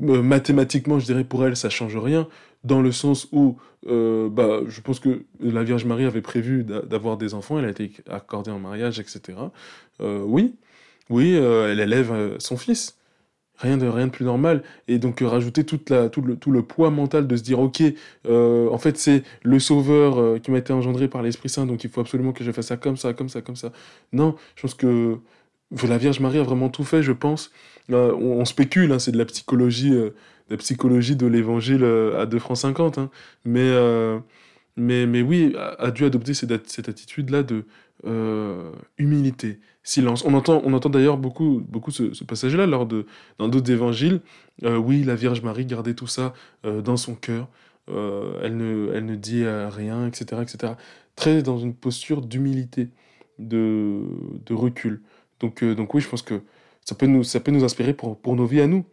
[0.00, 2.26] mathématiquement, je dirais pour elle, ça change rien
[2.64, 3.56] dans le sens où
[3.86, 7.70] euh, bah, je pense que la Vierge Marie avait prévu d'avoir des enfants, elle a
[7.70, 9.38] été accordée en mariage, etc.
[10.00, 10.56] Euh, oui,
[11.08, 12.96] oui, euh, elle élève son fils.
[13.58, 14.62] Rien de, rien de plus normal.
[14.88, 17.82] Et donc rajouter toute la, tout, le, tout le poids mental de se dire, ok,
[18.28, 22.00] en fait c'est le sauveur qui m'a été engendré par l'Esprit Saint, donc il faut
[22.00, 23.72] absolument que je fasse ça comme ça, comme ça, comme ça.
[24.12, 25.18] Non, je pense que
[25.88, 27.50] la Vierge Marie a vraiment tout fait, je pense.
[27.90, 29.94] on, spécule, hein, c'est de la psychologie
[30.50, 32.98] la psychologie de l'évangile euh, à 2 francs 50.
[32.98, 33.10] Hein.
[33.44, 34.18] Mais, euh,
[34.76, 37.64] mais, mais oui, a, dû adopter cette, cette attitude-là de
[38.06, 40.24] euh, humilité, silence.
[40.24, 43.06] On entend, on entend d'ailleurs beaucoup, beaucoup ce, passage-là lors de,
[43.38, 44.20] dans d'autres évangiles.
[44.62, 46.34] oui, la Vierge Marie gardait tout ça
[46.64, 47.48] dans son cœur.
[47.88, 50.72] elle, ne, elle ne dit rien, etc., etc.
[51.14, 52.88] Très dans une posture d'humilité,
[53.38, 54.02] de,
[54.50, 55.02] recul.
[55.40, 56.42] Donc, donc oui, je pense que
[56.84, 58.84] ça peut nous, ça peut nous inspirer pour, pour nos vies à nous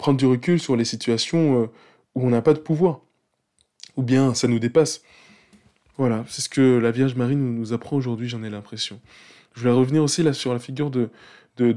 [0.00, 1.66] prendre du recul sur les situations euh,
[2.14, 3.00] où on n'a pas de pouvoir,
[3.96, 5.02] ou bien ça nous dépasse.
[5.98, 8.98] Voilà, c'est ce que la Vierge Marie nous apprend aujourd'hui, j'en ai l'impression.
[9.54, 11.10] Je voulais revenir aussi là sur la figure de,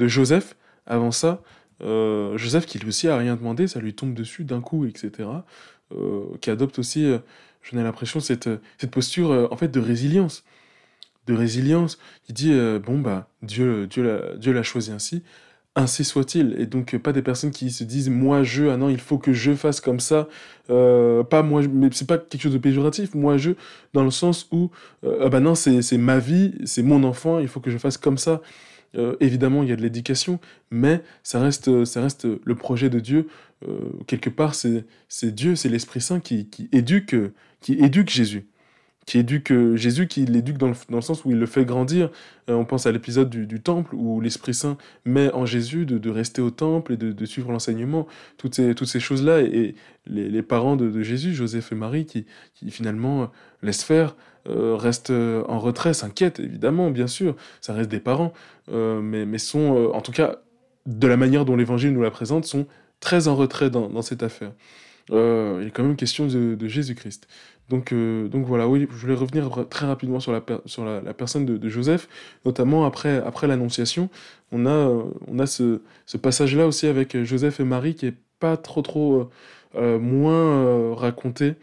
[0.07, 0.55] Joseph.
[0.85, 1.41] Avant ça,
[1.81, 5.29] euh, Joseph qui lui aussi a rien demandé, ça lui tombe dessus d'un coup, etc.
[5.93, 7.19] Euh, qui adopte aussi, euh,
[7.61, 8.49] j'en ai l'impression, cette,
[8.91, 10.43] posture en fait de résilience.
[11.27, 11.99] De résilience.
[12.27, 12.53] Il dit,
[12.85, 15.23] bon, bah, Dieu, Dieu l'a choisi ainsi
[15.75, 16.55] ainsi soit-il.
[16.59, 19.33] Et donc, pas des personnes qui se disent moi je, ah non, il faut que
[19.33, 20.27] je fasse comme ça.
[20.69, 23.15] Euh, pas moi, mais c'est pas quelque chose de péjoratif.
[23.15, 23.51] Moi je,
[23.93, 24.69] dans le sens où,
[25.03, 27.97] euh, ah bah non, c'est ma vie, c'est mon enfant, il faut que je fasse
[27.97, 28.41] comme ça.
[28.95, 32.99] Euh, évidemment, il y a de l'éducation, mais ça reste, ça reste le projet de
[32.99, 33.27] Dieu.
[34.07, 34.85] quelque part, c'est
[35.23, 37.15] Dieu, c'est l'Esprit Saint qui, qui, éduque,
[37.61, 38.45] qui éduque Jésus
[39.05, 41.65] qui éduque euh, Jésus, qui l'éduque dans le, dans le, sens où il le fait
[41.65, 42.09] grandir.
[42.49, 45.97] Euh, on pense à l'épisode du, du, temple où l'Esprit Saint met en Jésus de,
[45.97, 49.41] de rester au temple et de, de suivre l'enseignement, toutes ces, toutes ces choses-là.
[49.41, 49.75] Et,
[50.05, 52.25] les, les, parents de, Jésus, Joseph et Marie, qui,
[52.55, 53.31] qui finalement
[53.61, 54.17] laissent faire,
[54.49, 58.33] euh, restent en retrait, s'inquiètent évidemment, bien sûr, ça reste des parents,
[58.69, 60.39] mais, mais sont, en tout cas,
[60.85, 62.67] de la manière dont l'Évangile nous la présente, sont
[62.99, 64.51] très en retrait dans, dans cette affaire.
[65.09, 67.29] il est quand même question de, de Jésus-Christ.
[67.69, 71.45] Donc, euh, donc voilà, oui, je voulais revenir très rapidement sur la, sur la, personne
[71.45, 72.07] de, Joseph,
[72.45, 74.09] notamment après, après l'Annonciation.
[74.51, 74.91] On a,
[75.27, 75.79] on a ce,
[76.21, 79.29] passage-là aussi avec Joseph et Marie qui est pas trop, trop euh,
[79.75, 81.55] euh, moins raconté,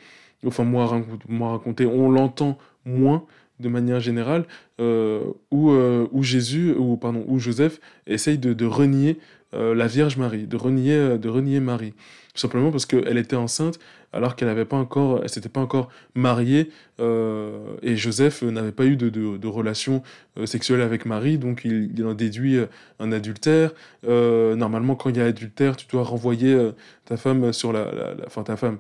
[0.47, 3.25] enfin moins, moins raconté, on l'entend moins
[3.61, 4.47] de manière générale,
[4.79, 9.19] où, où, Jésus, ou pardon, où Joseph essaye de, de renier
[9.53, 11.93] la Vierge Marie, de renier, de renier Marie.
[12.33, 13.79] Tout simplement parce qu'elle était enceinte
[14.13, 18.85] alors qu'elle n'avait pas encore, elle s'était pas encore mariée euh, et Joseph n'avait pas
[18.85, 20.03] eu de, relation
[20.39, 22.67] euh, sexuelle avec Marie, donc il, en déduit euh,
[22.99, 23.73] un adultère.
[24.05, 26.71] normalement, quand il y a adultère, tu dois renvoyer
[27.05, 28.79] ta femme sur la, enfin ta femme,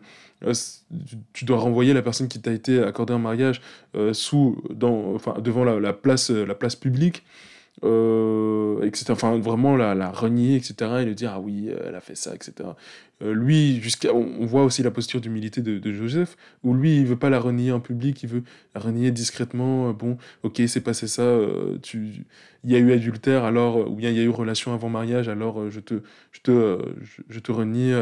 [1.32, 3.60] tu dois renvoyer la personne qui t'a été accordée en mariage
[4.12, 7.24] sous, dans, enfin devant la place, la place publique
[7.84, 9.06] euh, etc.
[9.10, 10.74] Enfin, vraiment la, renier, etc.
[11.00, 12.70] Et lui dire, ah oui, elle a fait ça, etc.
[13.22, 17.18] Euh, lui, jusqu'à, on, voit aussi la posture d'humilité de, Joseph, où lui, il veut
[17.18, 18.42] pas la renier en public, il veut
[18.74, 19.90] la renier discrètement.
[19.90, 22.24] Euh, bon, ok, c'est passé ça, euh, tu,
[22.64, 25.28] il y a eu adultère, alors, ou bien il y a eu relation avant mariage,
[25.28, 26.02] alors je te,
[26.32, 26.78] je te,
[27.28, 27.92] je, te renie,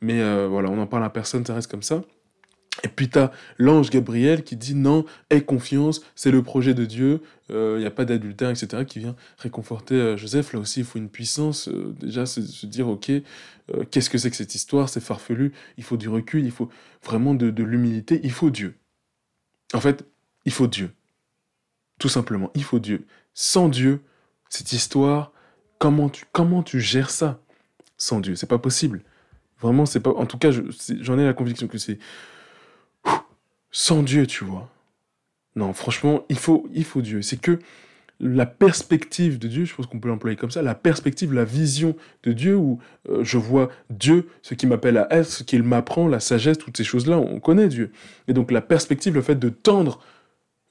[0.00, 2.02] mais voilà, on n'en parle à personne, ça reste comme ça.
[2.84, 6.84] Et puis tu as l'ange Gabriel qui dit non, aie confiance, c'est le projet de
[6.84, 10.52] Dieu, il euh, n'y a pas d'adultère, etc., qui vient réconforter euh, Joseph.
[10.52, 13.10] Là aussi, il faut une puissance, euh, déjà, c'est se dire, ok,
[13.90, 16.68] qu'est-ce que c'est que cette histoire, c'est farfelu, il faut du recul, il faut
[17.04, 18.76] vraiment de, de l'humilité, il faut Dieu.
[19.74, 20.04] En fait,
[20.44, 20.90] il faut Dieu.
[21.98, 23.06] Tout simplement, il faut Dieu.
[23.34, 24.02] Sans Dieu,
[24.48, 25.32] cette histoire,
[25.78, 27.40] comment tu, comment tu gères ça?
[27.96, 29.02] Sans Dieu C'est pas possible.
[29.60, 30.10] Vraiment, c'est pas.
[30.10, 31.98] En tout cas, j'en ai la conviction que c'est
[33.70, 34.68] sans Dieu, tu vois.
[35.56, 37.22] Non, franchement, il faut, il faut Dieu.
[37.22, 37.58] C'est que
[38.20, 41.96] la perspective de Dieu, je pense qu'on peut l'employer comme ça, la perspective, la vision
[42.22, 46.06] de Dieu, où euh, je vois Dieu, ce qui m'appelle à être, ce qu'il m'apprend,
[46.06, 47.92] la sagesse, toutes ces choses-là, on connaît Dieu.
[48.28, 50.00] Et donc la perspective, le fait de tendre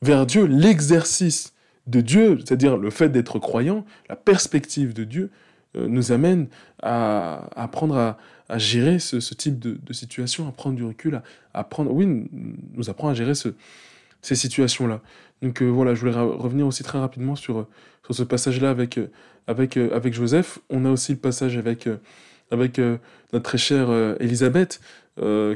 [0.02, 1.54] vers Dieu, l'exercice
[1.88, 5.32] de Dieu, c'est-à-dire le fait d'être croyant, la perspective de Dieu,
[5.76, 6.48] euh, nous amène
[6.82, 8.18] à, apprendre à,
[8.50, 11.22] à gérer ce, type de, situation, à prendre du recul,
[11.54, 12.06] à, prendre, oui,
[12.74, 13.50] nous apprend à gérer ce,
[14.22, 15.02] ces situations-là.
[15.42, 17.68] Donc euh, voilà, je voulais revenir aussi très rapidement sur,
[18.04, 19.08] sur ce passage-là avec, euh,
[19.48, 20.60] avec, avec Joseph.
[20.70, 21.88] On a aussi le passage avec,
[22.52, 23.90] avec notre très chère
[24.20, 24.82] Elisabeth,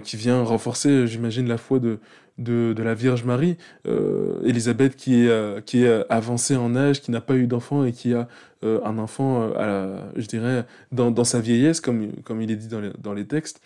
[0.04, 2.00] qui vient renforcer, j'imagine, la foi de,
[2.38, 3.58] de, la Vierge Marie,
[3.88, 7.86] euh, Élisabeth qui est, euh, qui est avancée en âge, qui n'a pas eu d'enfant
[7.86, 8.28] et qui a
[8.64, 12.80] euh, un enfant, à je dirais, dans, sa vieillesse, comme, comme il est dit dans
[12.80, 13.62] les, dans les textes,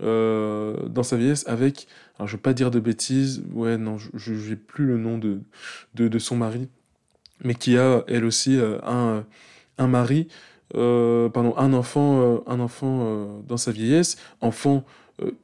[0.00, 1.86] dans sa vieillesse, avec,
[2.16, 5.16] alors je ne veux pas dire de bêtises, ouais, non, je n'ai plus le nom
[5.16, 5.38] de,
[5.94, 6.68] de, son mari,
[7.44, 9.24] mais qui a, elle aussi, un,
[9.78, 10.26] un mari,
[10.72, 14.84] pardon, un enfant, un enfant dans sa vieillesse, enfant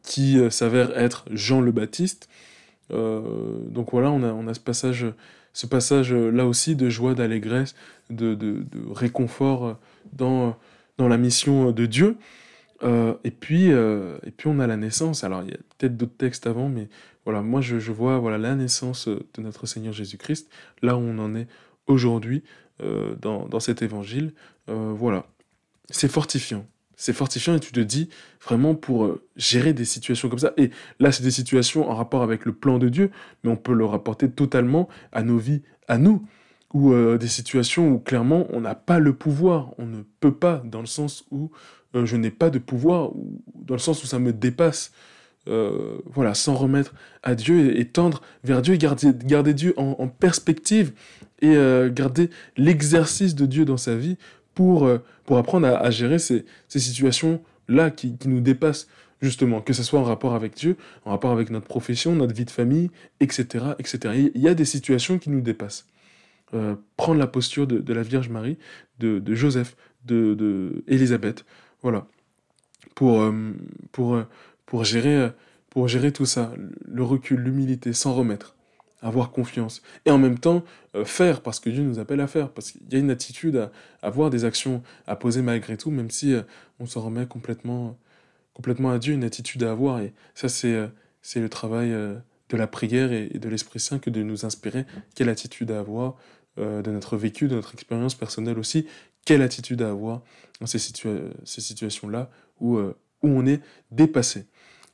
[0.03, 2.48] qui s'avère être Jean le Baptiste, euh,
[2.91, 5.07] donc voilà, on a, on a ce passage,
[5.53, 7.75] ce passage là aussi de joie, d'allégresse,
[8.11, 9.79] de, de, réconfort
[10.13, 10.57] dans,
[10.97, 12.17] dans la mission de Dieu.
[12.83, 15.25] Euh, et, puis, euh, et puis on a la naissance.
[15.25, 16.89] Alors il y a peut-être d'autres textes avant, mais
[17.25, 20.49] voilà, moi je, je, vois voilà, la naissance de notre Seigneur Jésus-Christ,
[20.83, 21.49] là où on en est
[21.87, 22.45] aujourd'hui
[23.21, 24.33] dans, dans, cet évangile.
[24.69, 25.27] voilà,
[25.91, 26.65] c'est fortifiant
[26.99, 28.11] c'est fortifiant et tu te dis
[28.45, 30.53] vraiment pour euh, gérer des situations comme ça.
[30.59, 33.11] Et là, c'est des situations en rapport avec le plan de Dieu,
[33.43, 36.27] mais on peut le rapporter totalement à nos vies, à nous,
[36.75, 40.61] ou euh, des situations où clairement on n'a pas le pouvoir, on ne peut pas,
[40.67, 41.53] dans le sens où
[41.95, 44.93] euh, je n'ai pas de pouvoir, ou dans le sens où ça me dépasse.
[45.47, 50.93] voilà, s'en remettre à Dieu et, tendre vers Dieu garder, garder Dieu en, perspective
[51.41, 51.57] et
[51.91, 52.29] garder
[52.59, 54.19] l'exercice de Dieu dans sa vie
[54.59, 54.91] pour,
[55.25, 58.89] pour apprendre à, gérer ces, ces situations-là qui, nous dépassent
[59.23, 62.45] justement, que ce soit en rapport avec Dieu, en rapport avec notre profession, notre vie
[62.45, 62.91] de famille,
[63.21, 63.67] etc.
[63.79, 64.31] etc.
[64.35, 65.87] Il y a des situations qui nous dépassent.
[66.55, 68.59] Euh, prendre la posture de, la Vierge Marie,
[68.99, 70.83] de, Joseph, de,
[71.81, 72.09] voilà,
[72.97, 73.53] pour, euh,
[73.93, 74.25] pour, euh,
[74.67, 75.31] pour, gérer,
[75.71, 76.53] pour gérer tout ça,
[76.85, 78.57] le recul, l'humilité, sans remettre,
[79.01, 80.65] avoir confiance, et en même temps
[81.05, 83.71] faire, parce que Dieu nous appelle à faire, parce qu'il y a une attitude à,
[84.03, 86.35] avoir des actions à poser malgré tout, même si
[86.81, 87.97] on s'en remet complètement
[88.59, 90.01] complètement à Dieu, une attitude à avoir.
[90.01, 90.89] Et ça, c'est euh,
[91.23, 92.17] c'est le travail euh,
[92.49, 94.85] de la prière et, de l'Esprit Saint que de nous inspirer
[95.15, 96.17] quelle attitude à avoir
[96.59, 98.87] euh, de notre vécu, de notre expérience personnelle aussi,
[99.25, 100.23] quelle attitude à avoir
[100.61, 102.93] dans ces, ces situations-là où, où
[103.23, 103.61] on est
[103.93, 104.47] dépassé.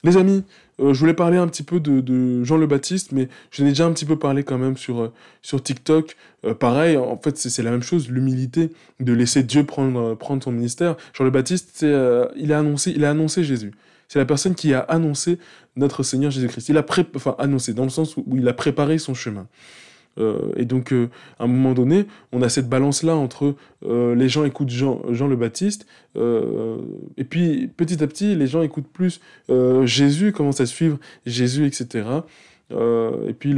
[0.04, 0.44] Les amis,
[0.80, 3.86] euh, je voulais parler un petit peu de, Jean le Baptiste, mais je n'ai déjà
[3.86, 6.16] un petit peu parlé quand même sur, euh, TikTok.
[6.44, 10.96] Euh, pareil, en fait, c'est la même chose, l'humilité, de laisser Dieu prendre, son ministère.
[11.14, 13.72] Jean le Baptiste, il, a annoncé, il a annoncé Jésus.
[14.08, 15.38] C'est la personne qui a annoncé
[15.76, 16.68] notre Seigneur Jésus-Christ.
[16.68, 16.84] Il a
[17.16, 19.46] enfin, annoncé, dans le sens où il a préparé son chemin.
[20.18, 21.08] Euh, et donc, euh,
[21.38, 23.54] à un moment donné, on a cette balance-là entre
[23.84, 25.86] euh, les gens écoutent Jean, le Baptiste,
[26.16, 29.20] et puis petit à petit, les gens écoutent plus
[29.84, 32.06] Jésus, commencent à suivre Jésus, etc.
[32.70, 33.54] et puis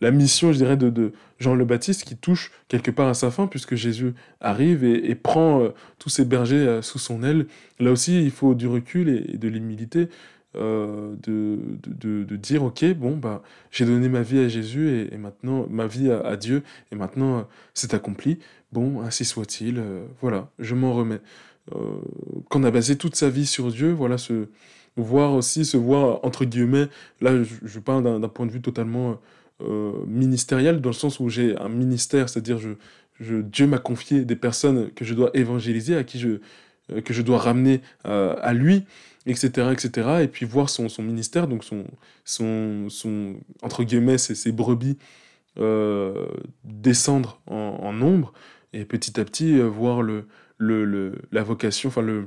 [0.00, 3.48] la mission, je dirais, de, Jean le Baptiste qui touche quelque part à sa fin,
[3.48, 5.68] puisque Jésus arrive et, prend
[5.98, 7.46] tous ses bergers sous son aile.
[7.80, 10.08] Là aussi, il faut du recul et de l'humilité.
[10.54, 15.16] Euh, de, de, de, dire ok bon bah j'ai donné ma vie à Jésus et,
[15.16, 17.42] maintenant ma vie à, Dieu et maintenant euh,
[17.72, 18.38] c'est accompli.
[18.70, 21.20] Bon ainsi soit-il euh, voilà je m'en remets.
[22.50, 24.48] Quand on a basé toute sa vie sur Dieu voilà se
[24.96, 26.88] voir aussi se voir entre guillemets
[27.22, 29.20] là je, parle d'un point de vue totalement
[30.06, 34.90] ministériel dans le sens où j'ai un ministère c'est-à-dire je, Dieu m'a confié des personnes
[34.90, 36.40] que je dois évangéliser à qui je
[37.04, 38.84] que je dois ramener à lui
[39.26, 40.08] etc., etc.
[40.22, 44.98] Et puis voir son, ministère, donc son, entre guillemets, ses, ses brebis
[45.58, 46.28] euh,
[46.64, 48.32] descendre en, nombre,
[48.72, 52.24] et petit à petit euh, voir le, le, la vocation, enfin le,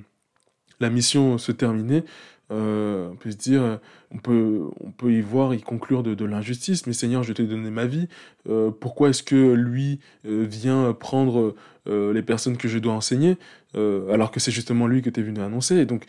[0.79, 2.03] la mission se terminer.
[2.51, 3.79] Euh, on peut se dire,
[4.11, 7.69] on peut, on peut y voir, y conclure de, l'injustice, mais Seigneur, je t'ai donné
[7.71, 8.07] ma vie,
[8.47, 11.55] euh, pourquoi est-ce que lui euh, vient prendre
[11.87, 13.37] les personnes que je dois enseigner,
[13.75, 15.75] alors que c'est justement lui que tu es venu annoncer?
[15.75, 16.05] Et donc,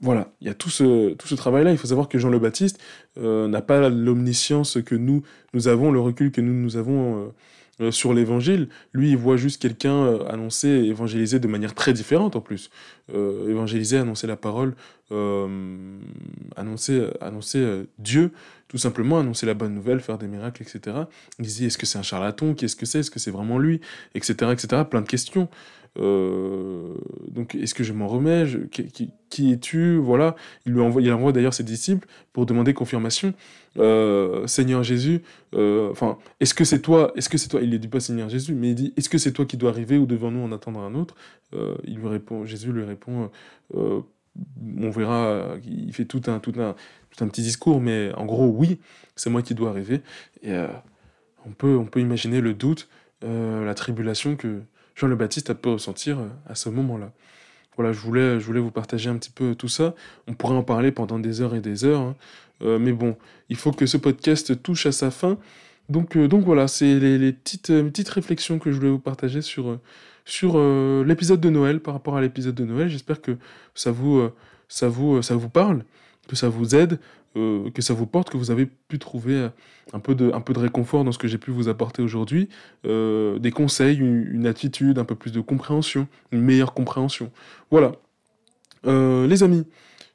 [0.00, 1.70] voilà, il y a tout ce, tout ce travail-là.
[1.70, 2.80] Il faut savoir que Jean le Baptiste
[3.18, 7.30] n'a pas l'omniscience que nous, nous avons, le recul que nous, nous avons
[7.90, 8.70] sur l'évangile.
[8.94, 12.70] Lui, il voit juste quelqu'un annoncer, évangéliser de manière très différente en plus.
[13.12, 14.74] Évangéliser, annoncer la parole,
[16.56, 18.32] annoncer, annoncer Dieu,
[18.68, 20.96] tout simplement annoncer la bonne nouvelle, faire des miracles, etc.
[21.38, 22.54] Il dit est-ce que c'est un charlatan?
[22.54, 23.00] Qu'est-ce que c'est?
[23.00, 23.80] Est-ce que c'est vraiment lui?
[24.14, 24.32] Etc.
[24.50, 24.82] etc.
[24.88, 25.48] Plein de questions.
[25.98, 26.94] Euh,
[27.30, 28.46] donc, est-ce que je m'en remets?
[28.70, 29.96] Qui, es-tu?
[29.96, 30.36] Voilà.
[30.66, 33.34] Il lui envoie, envoie d'ailleurs ses disciples pour demander confirmation.
[33.78, 35.22] Euh, Seigneur Jésus,
[35.54, 37.60] euh, enfin, est-ce que c'est toi Est-ce que c'est toi?
[37.62, 39.70] Il ne dit pas Seigneur Jésus, mais il dit est-ce que c'est toi qui dois
[39.70, 41.14] arriver ou devant nous en attendre un autre?
[41.84, 43.30] Il lui répond, Jésus lui répond
[44.80, 46.74] on verra, il fait tout un, tout un,
[47.10, 48.78] tout un petit discours, mais en gros, oui,
[49.16, 50.00] c'est moi qui dois arriver.
[50.42, 50.66] Et euh,
[51.46, 52.88] on, peut, on peut imaginer le doute,
[53.24, 54.62] euh, la tribulation que
[54.94, 57.12] Jean le Baptiste a pu ressentir euh, à ce moment-là.
[57.76, 59.94] Voilà, je voulais, je voulais vous partager un petit peu tout ça.
[60.26, 62.16] On pourrait en parler pendant des heures et des heures, hein.
[62.60, 63.16] mais bon,
[63.48, 65.38] il faut que ce podcast touche à sa fin.
[65.88, 69.78] Donc, donc voilà, c'est les, petites, petites réflexions que je voulais vous partager sur,
[70.24, 70.58] sur
[71.04, 72.88] l'épisode de Noël par rapport à l'épisode de Noël.
[72.88, 73.36] J'espère que
[73.74, 74.28] ça vous,
[74.68, 75.84] ça vous, ça vous parle
[76.28, 76.98] que ça vous aide,
[77.36, 79.48] euh, que ça vous porte, que vous avez pu trouver euh,
[79.92, 82.48] un peu de, un peu de réconfort dans ce que j'ai pu vous apporter aujourd'hui,
[82.86, 87.30] euh, des conseils, une, attitude, un peu plus de compréhension, une meilleure compréhension.
[87.70, 87.92] Voilà.
[88.84, 89.66] les amis,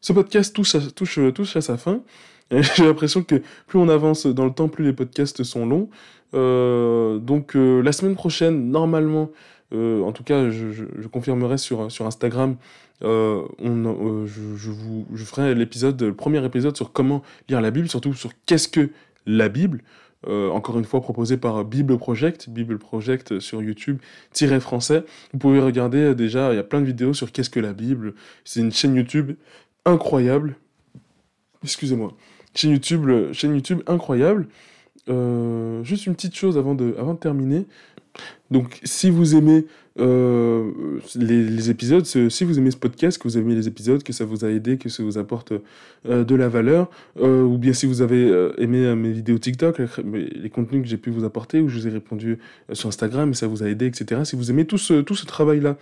[0.02, 2.02] ce podcast touche à, touche, touche à sa fin.
[2.52, 5.90] J'ai l'impression que plus on avance dans le temps, plus les podcasts sont longs.
[6.34, 9.32] donc la semaine prochaine, normalement,
[9.74, 12.58] en tout cas, je, confirmerai sur, Instagram
[13.04, 18.14] euh, euh, je, vous, ferai l'épisode, le premier épisode sur comment lire la Bible, surtout
[18.14, 18.90] sur qu'est-ce que
[19.26, 19.84] la Bible.
[20.28, 24.00] Euh, encore une fois proposé par Bible Project, Bible Project sur YouTube,
[24.32, 25.04] tiré français.
[25.32, 28.16] Vous pouvez regarder déjà, il y a plein de vidéos sur qu'est-ce que la Bible.
[28.44, 29.34] C'est une chaîne YouTube
[29.86, 30.56] incroyable.
[31.64, 32.14] Excusez-moi.
[32.56, 34.48] Chaîne YouTube, chaîne YouTube incroyable.
[35.08, 37.66] Juste une petite chose avant de, terminer.
[38.52, 39.66] Donc, si vous aimez
[40.00, 40.72] euh,
[41.16, 44.46] les, épisodes, si vous aimez ce podcast, que vous aimez les épisodes, que ça vous
[44.46, 45.54] a aidé, que ça vous apporte
[46.08, 46.90] euh, de la valeur,
[47.20, 49.82] euh, ou bien si vous avez aimé mes vidéos TikTok,
[50.14, 52.40] les, contenus que j'ai pu vous apporter, où je vous ai répondu
[52.74, 54.22] sur Instagram et ça vous a aidé, etc.
[54.24, 55.78] Si vous aimez tout ce, tout ce travail-là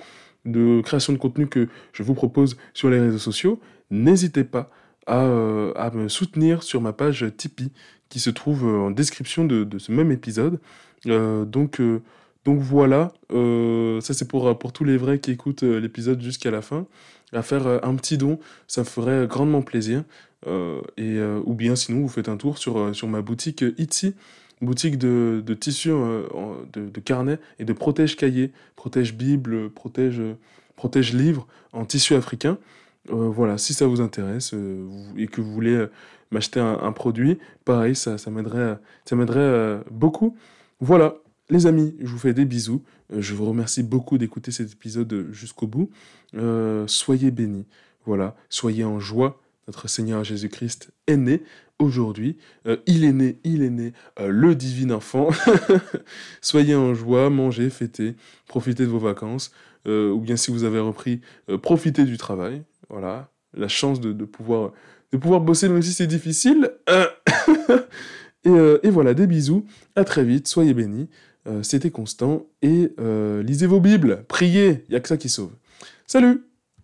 [0.46, 3.60] de création de contenu que je vous propose sur les réseaux sociaux,
[3.90, 4.70] n'hésitez pas
[5.08, 5.22] à,
[5.76, 7.72] à, me soutenir sur ma page Tipeee
[8.16, 10.62] qui se trouve en description de, ce même épisode.
[11.04, 11.82] donc
[12.46, 16.52] donc voilà, euh, ça c'est pour, pour tous les vrais qui écoutent euh, l'épisode jusqu'à
[16.52, 16.86] la fin.
[17.34, 20.04] À faire euh, un petit don, ça me ferait grandement plaisir.
[20.98, 24.14] et, ou bien sinon, vous faites un tour sur, sur ma boutique Etsy,
[24.62, 30.22] boutique de, de tissus, de, de, carnets et de protège cahiers, protège bible, protège,
[30.78, 32.60] protège livres en tissu africain.
[33.10, 34.54] voilà, si ça vous intéresse
[35.18, 35.88] et que vous voulez
[36.32, 40.36] m'acheter un, produit, pareil, ça, ça m'aiderait beaucoup.
[40.80, 41.16] Voilà,
[41.50, 42.84] les amis, je vous fais des bisous.
[43.14, 45.90] Euh, je vous remercie beaucoup d'écouter cet épisode jusqu'au bout.
[46.36, 47.66] Euh, soyez bénis.
[48.06, 49.42] Voilà, soyez en joie.
[49.68, 51.44] Notre Seigneur Jésus-Christ est né
[51.80, 52.38] aujourd'hui.
[52.68, 55.30] Euh, il est né, il est né, le divin enfant.
[56.42, 58.16] soyez en joie, mangez, fêtez,
[58.48, 59.52] profitez de vos vacances.
[59.88, 61.22] ou bien si vous avez repris,
[61.62, 62.64] profitez du travail.
[62.90, 64.72] Voilà, la chance de, pouvoir,
[65.12, 66.72] de pouvoir bosser même si c'est difficile.
[68.46, 68.50] et,
[68.84, 69.66] et voilà, des bisous.
[69.96, 71.10] À très vite, soyez bénis.
[71.48, 75.30] Euh, c'était constant, et euh, lisez vos Bibles, priez, il n'y a que ça qui
[75.30, 75.52] sauve.
[76.08, 76.44] Salut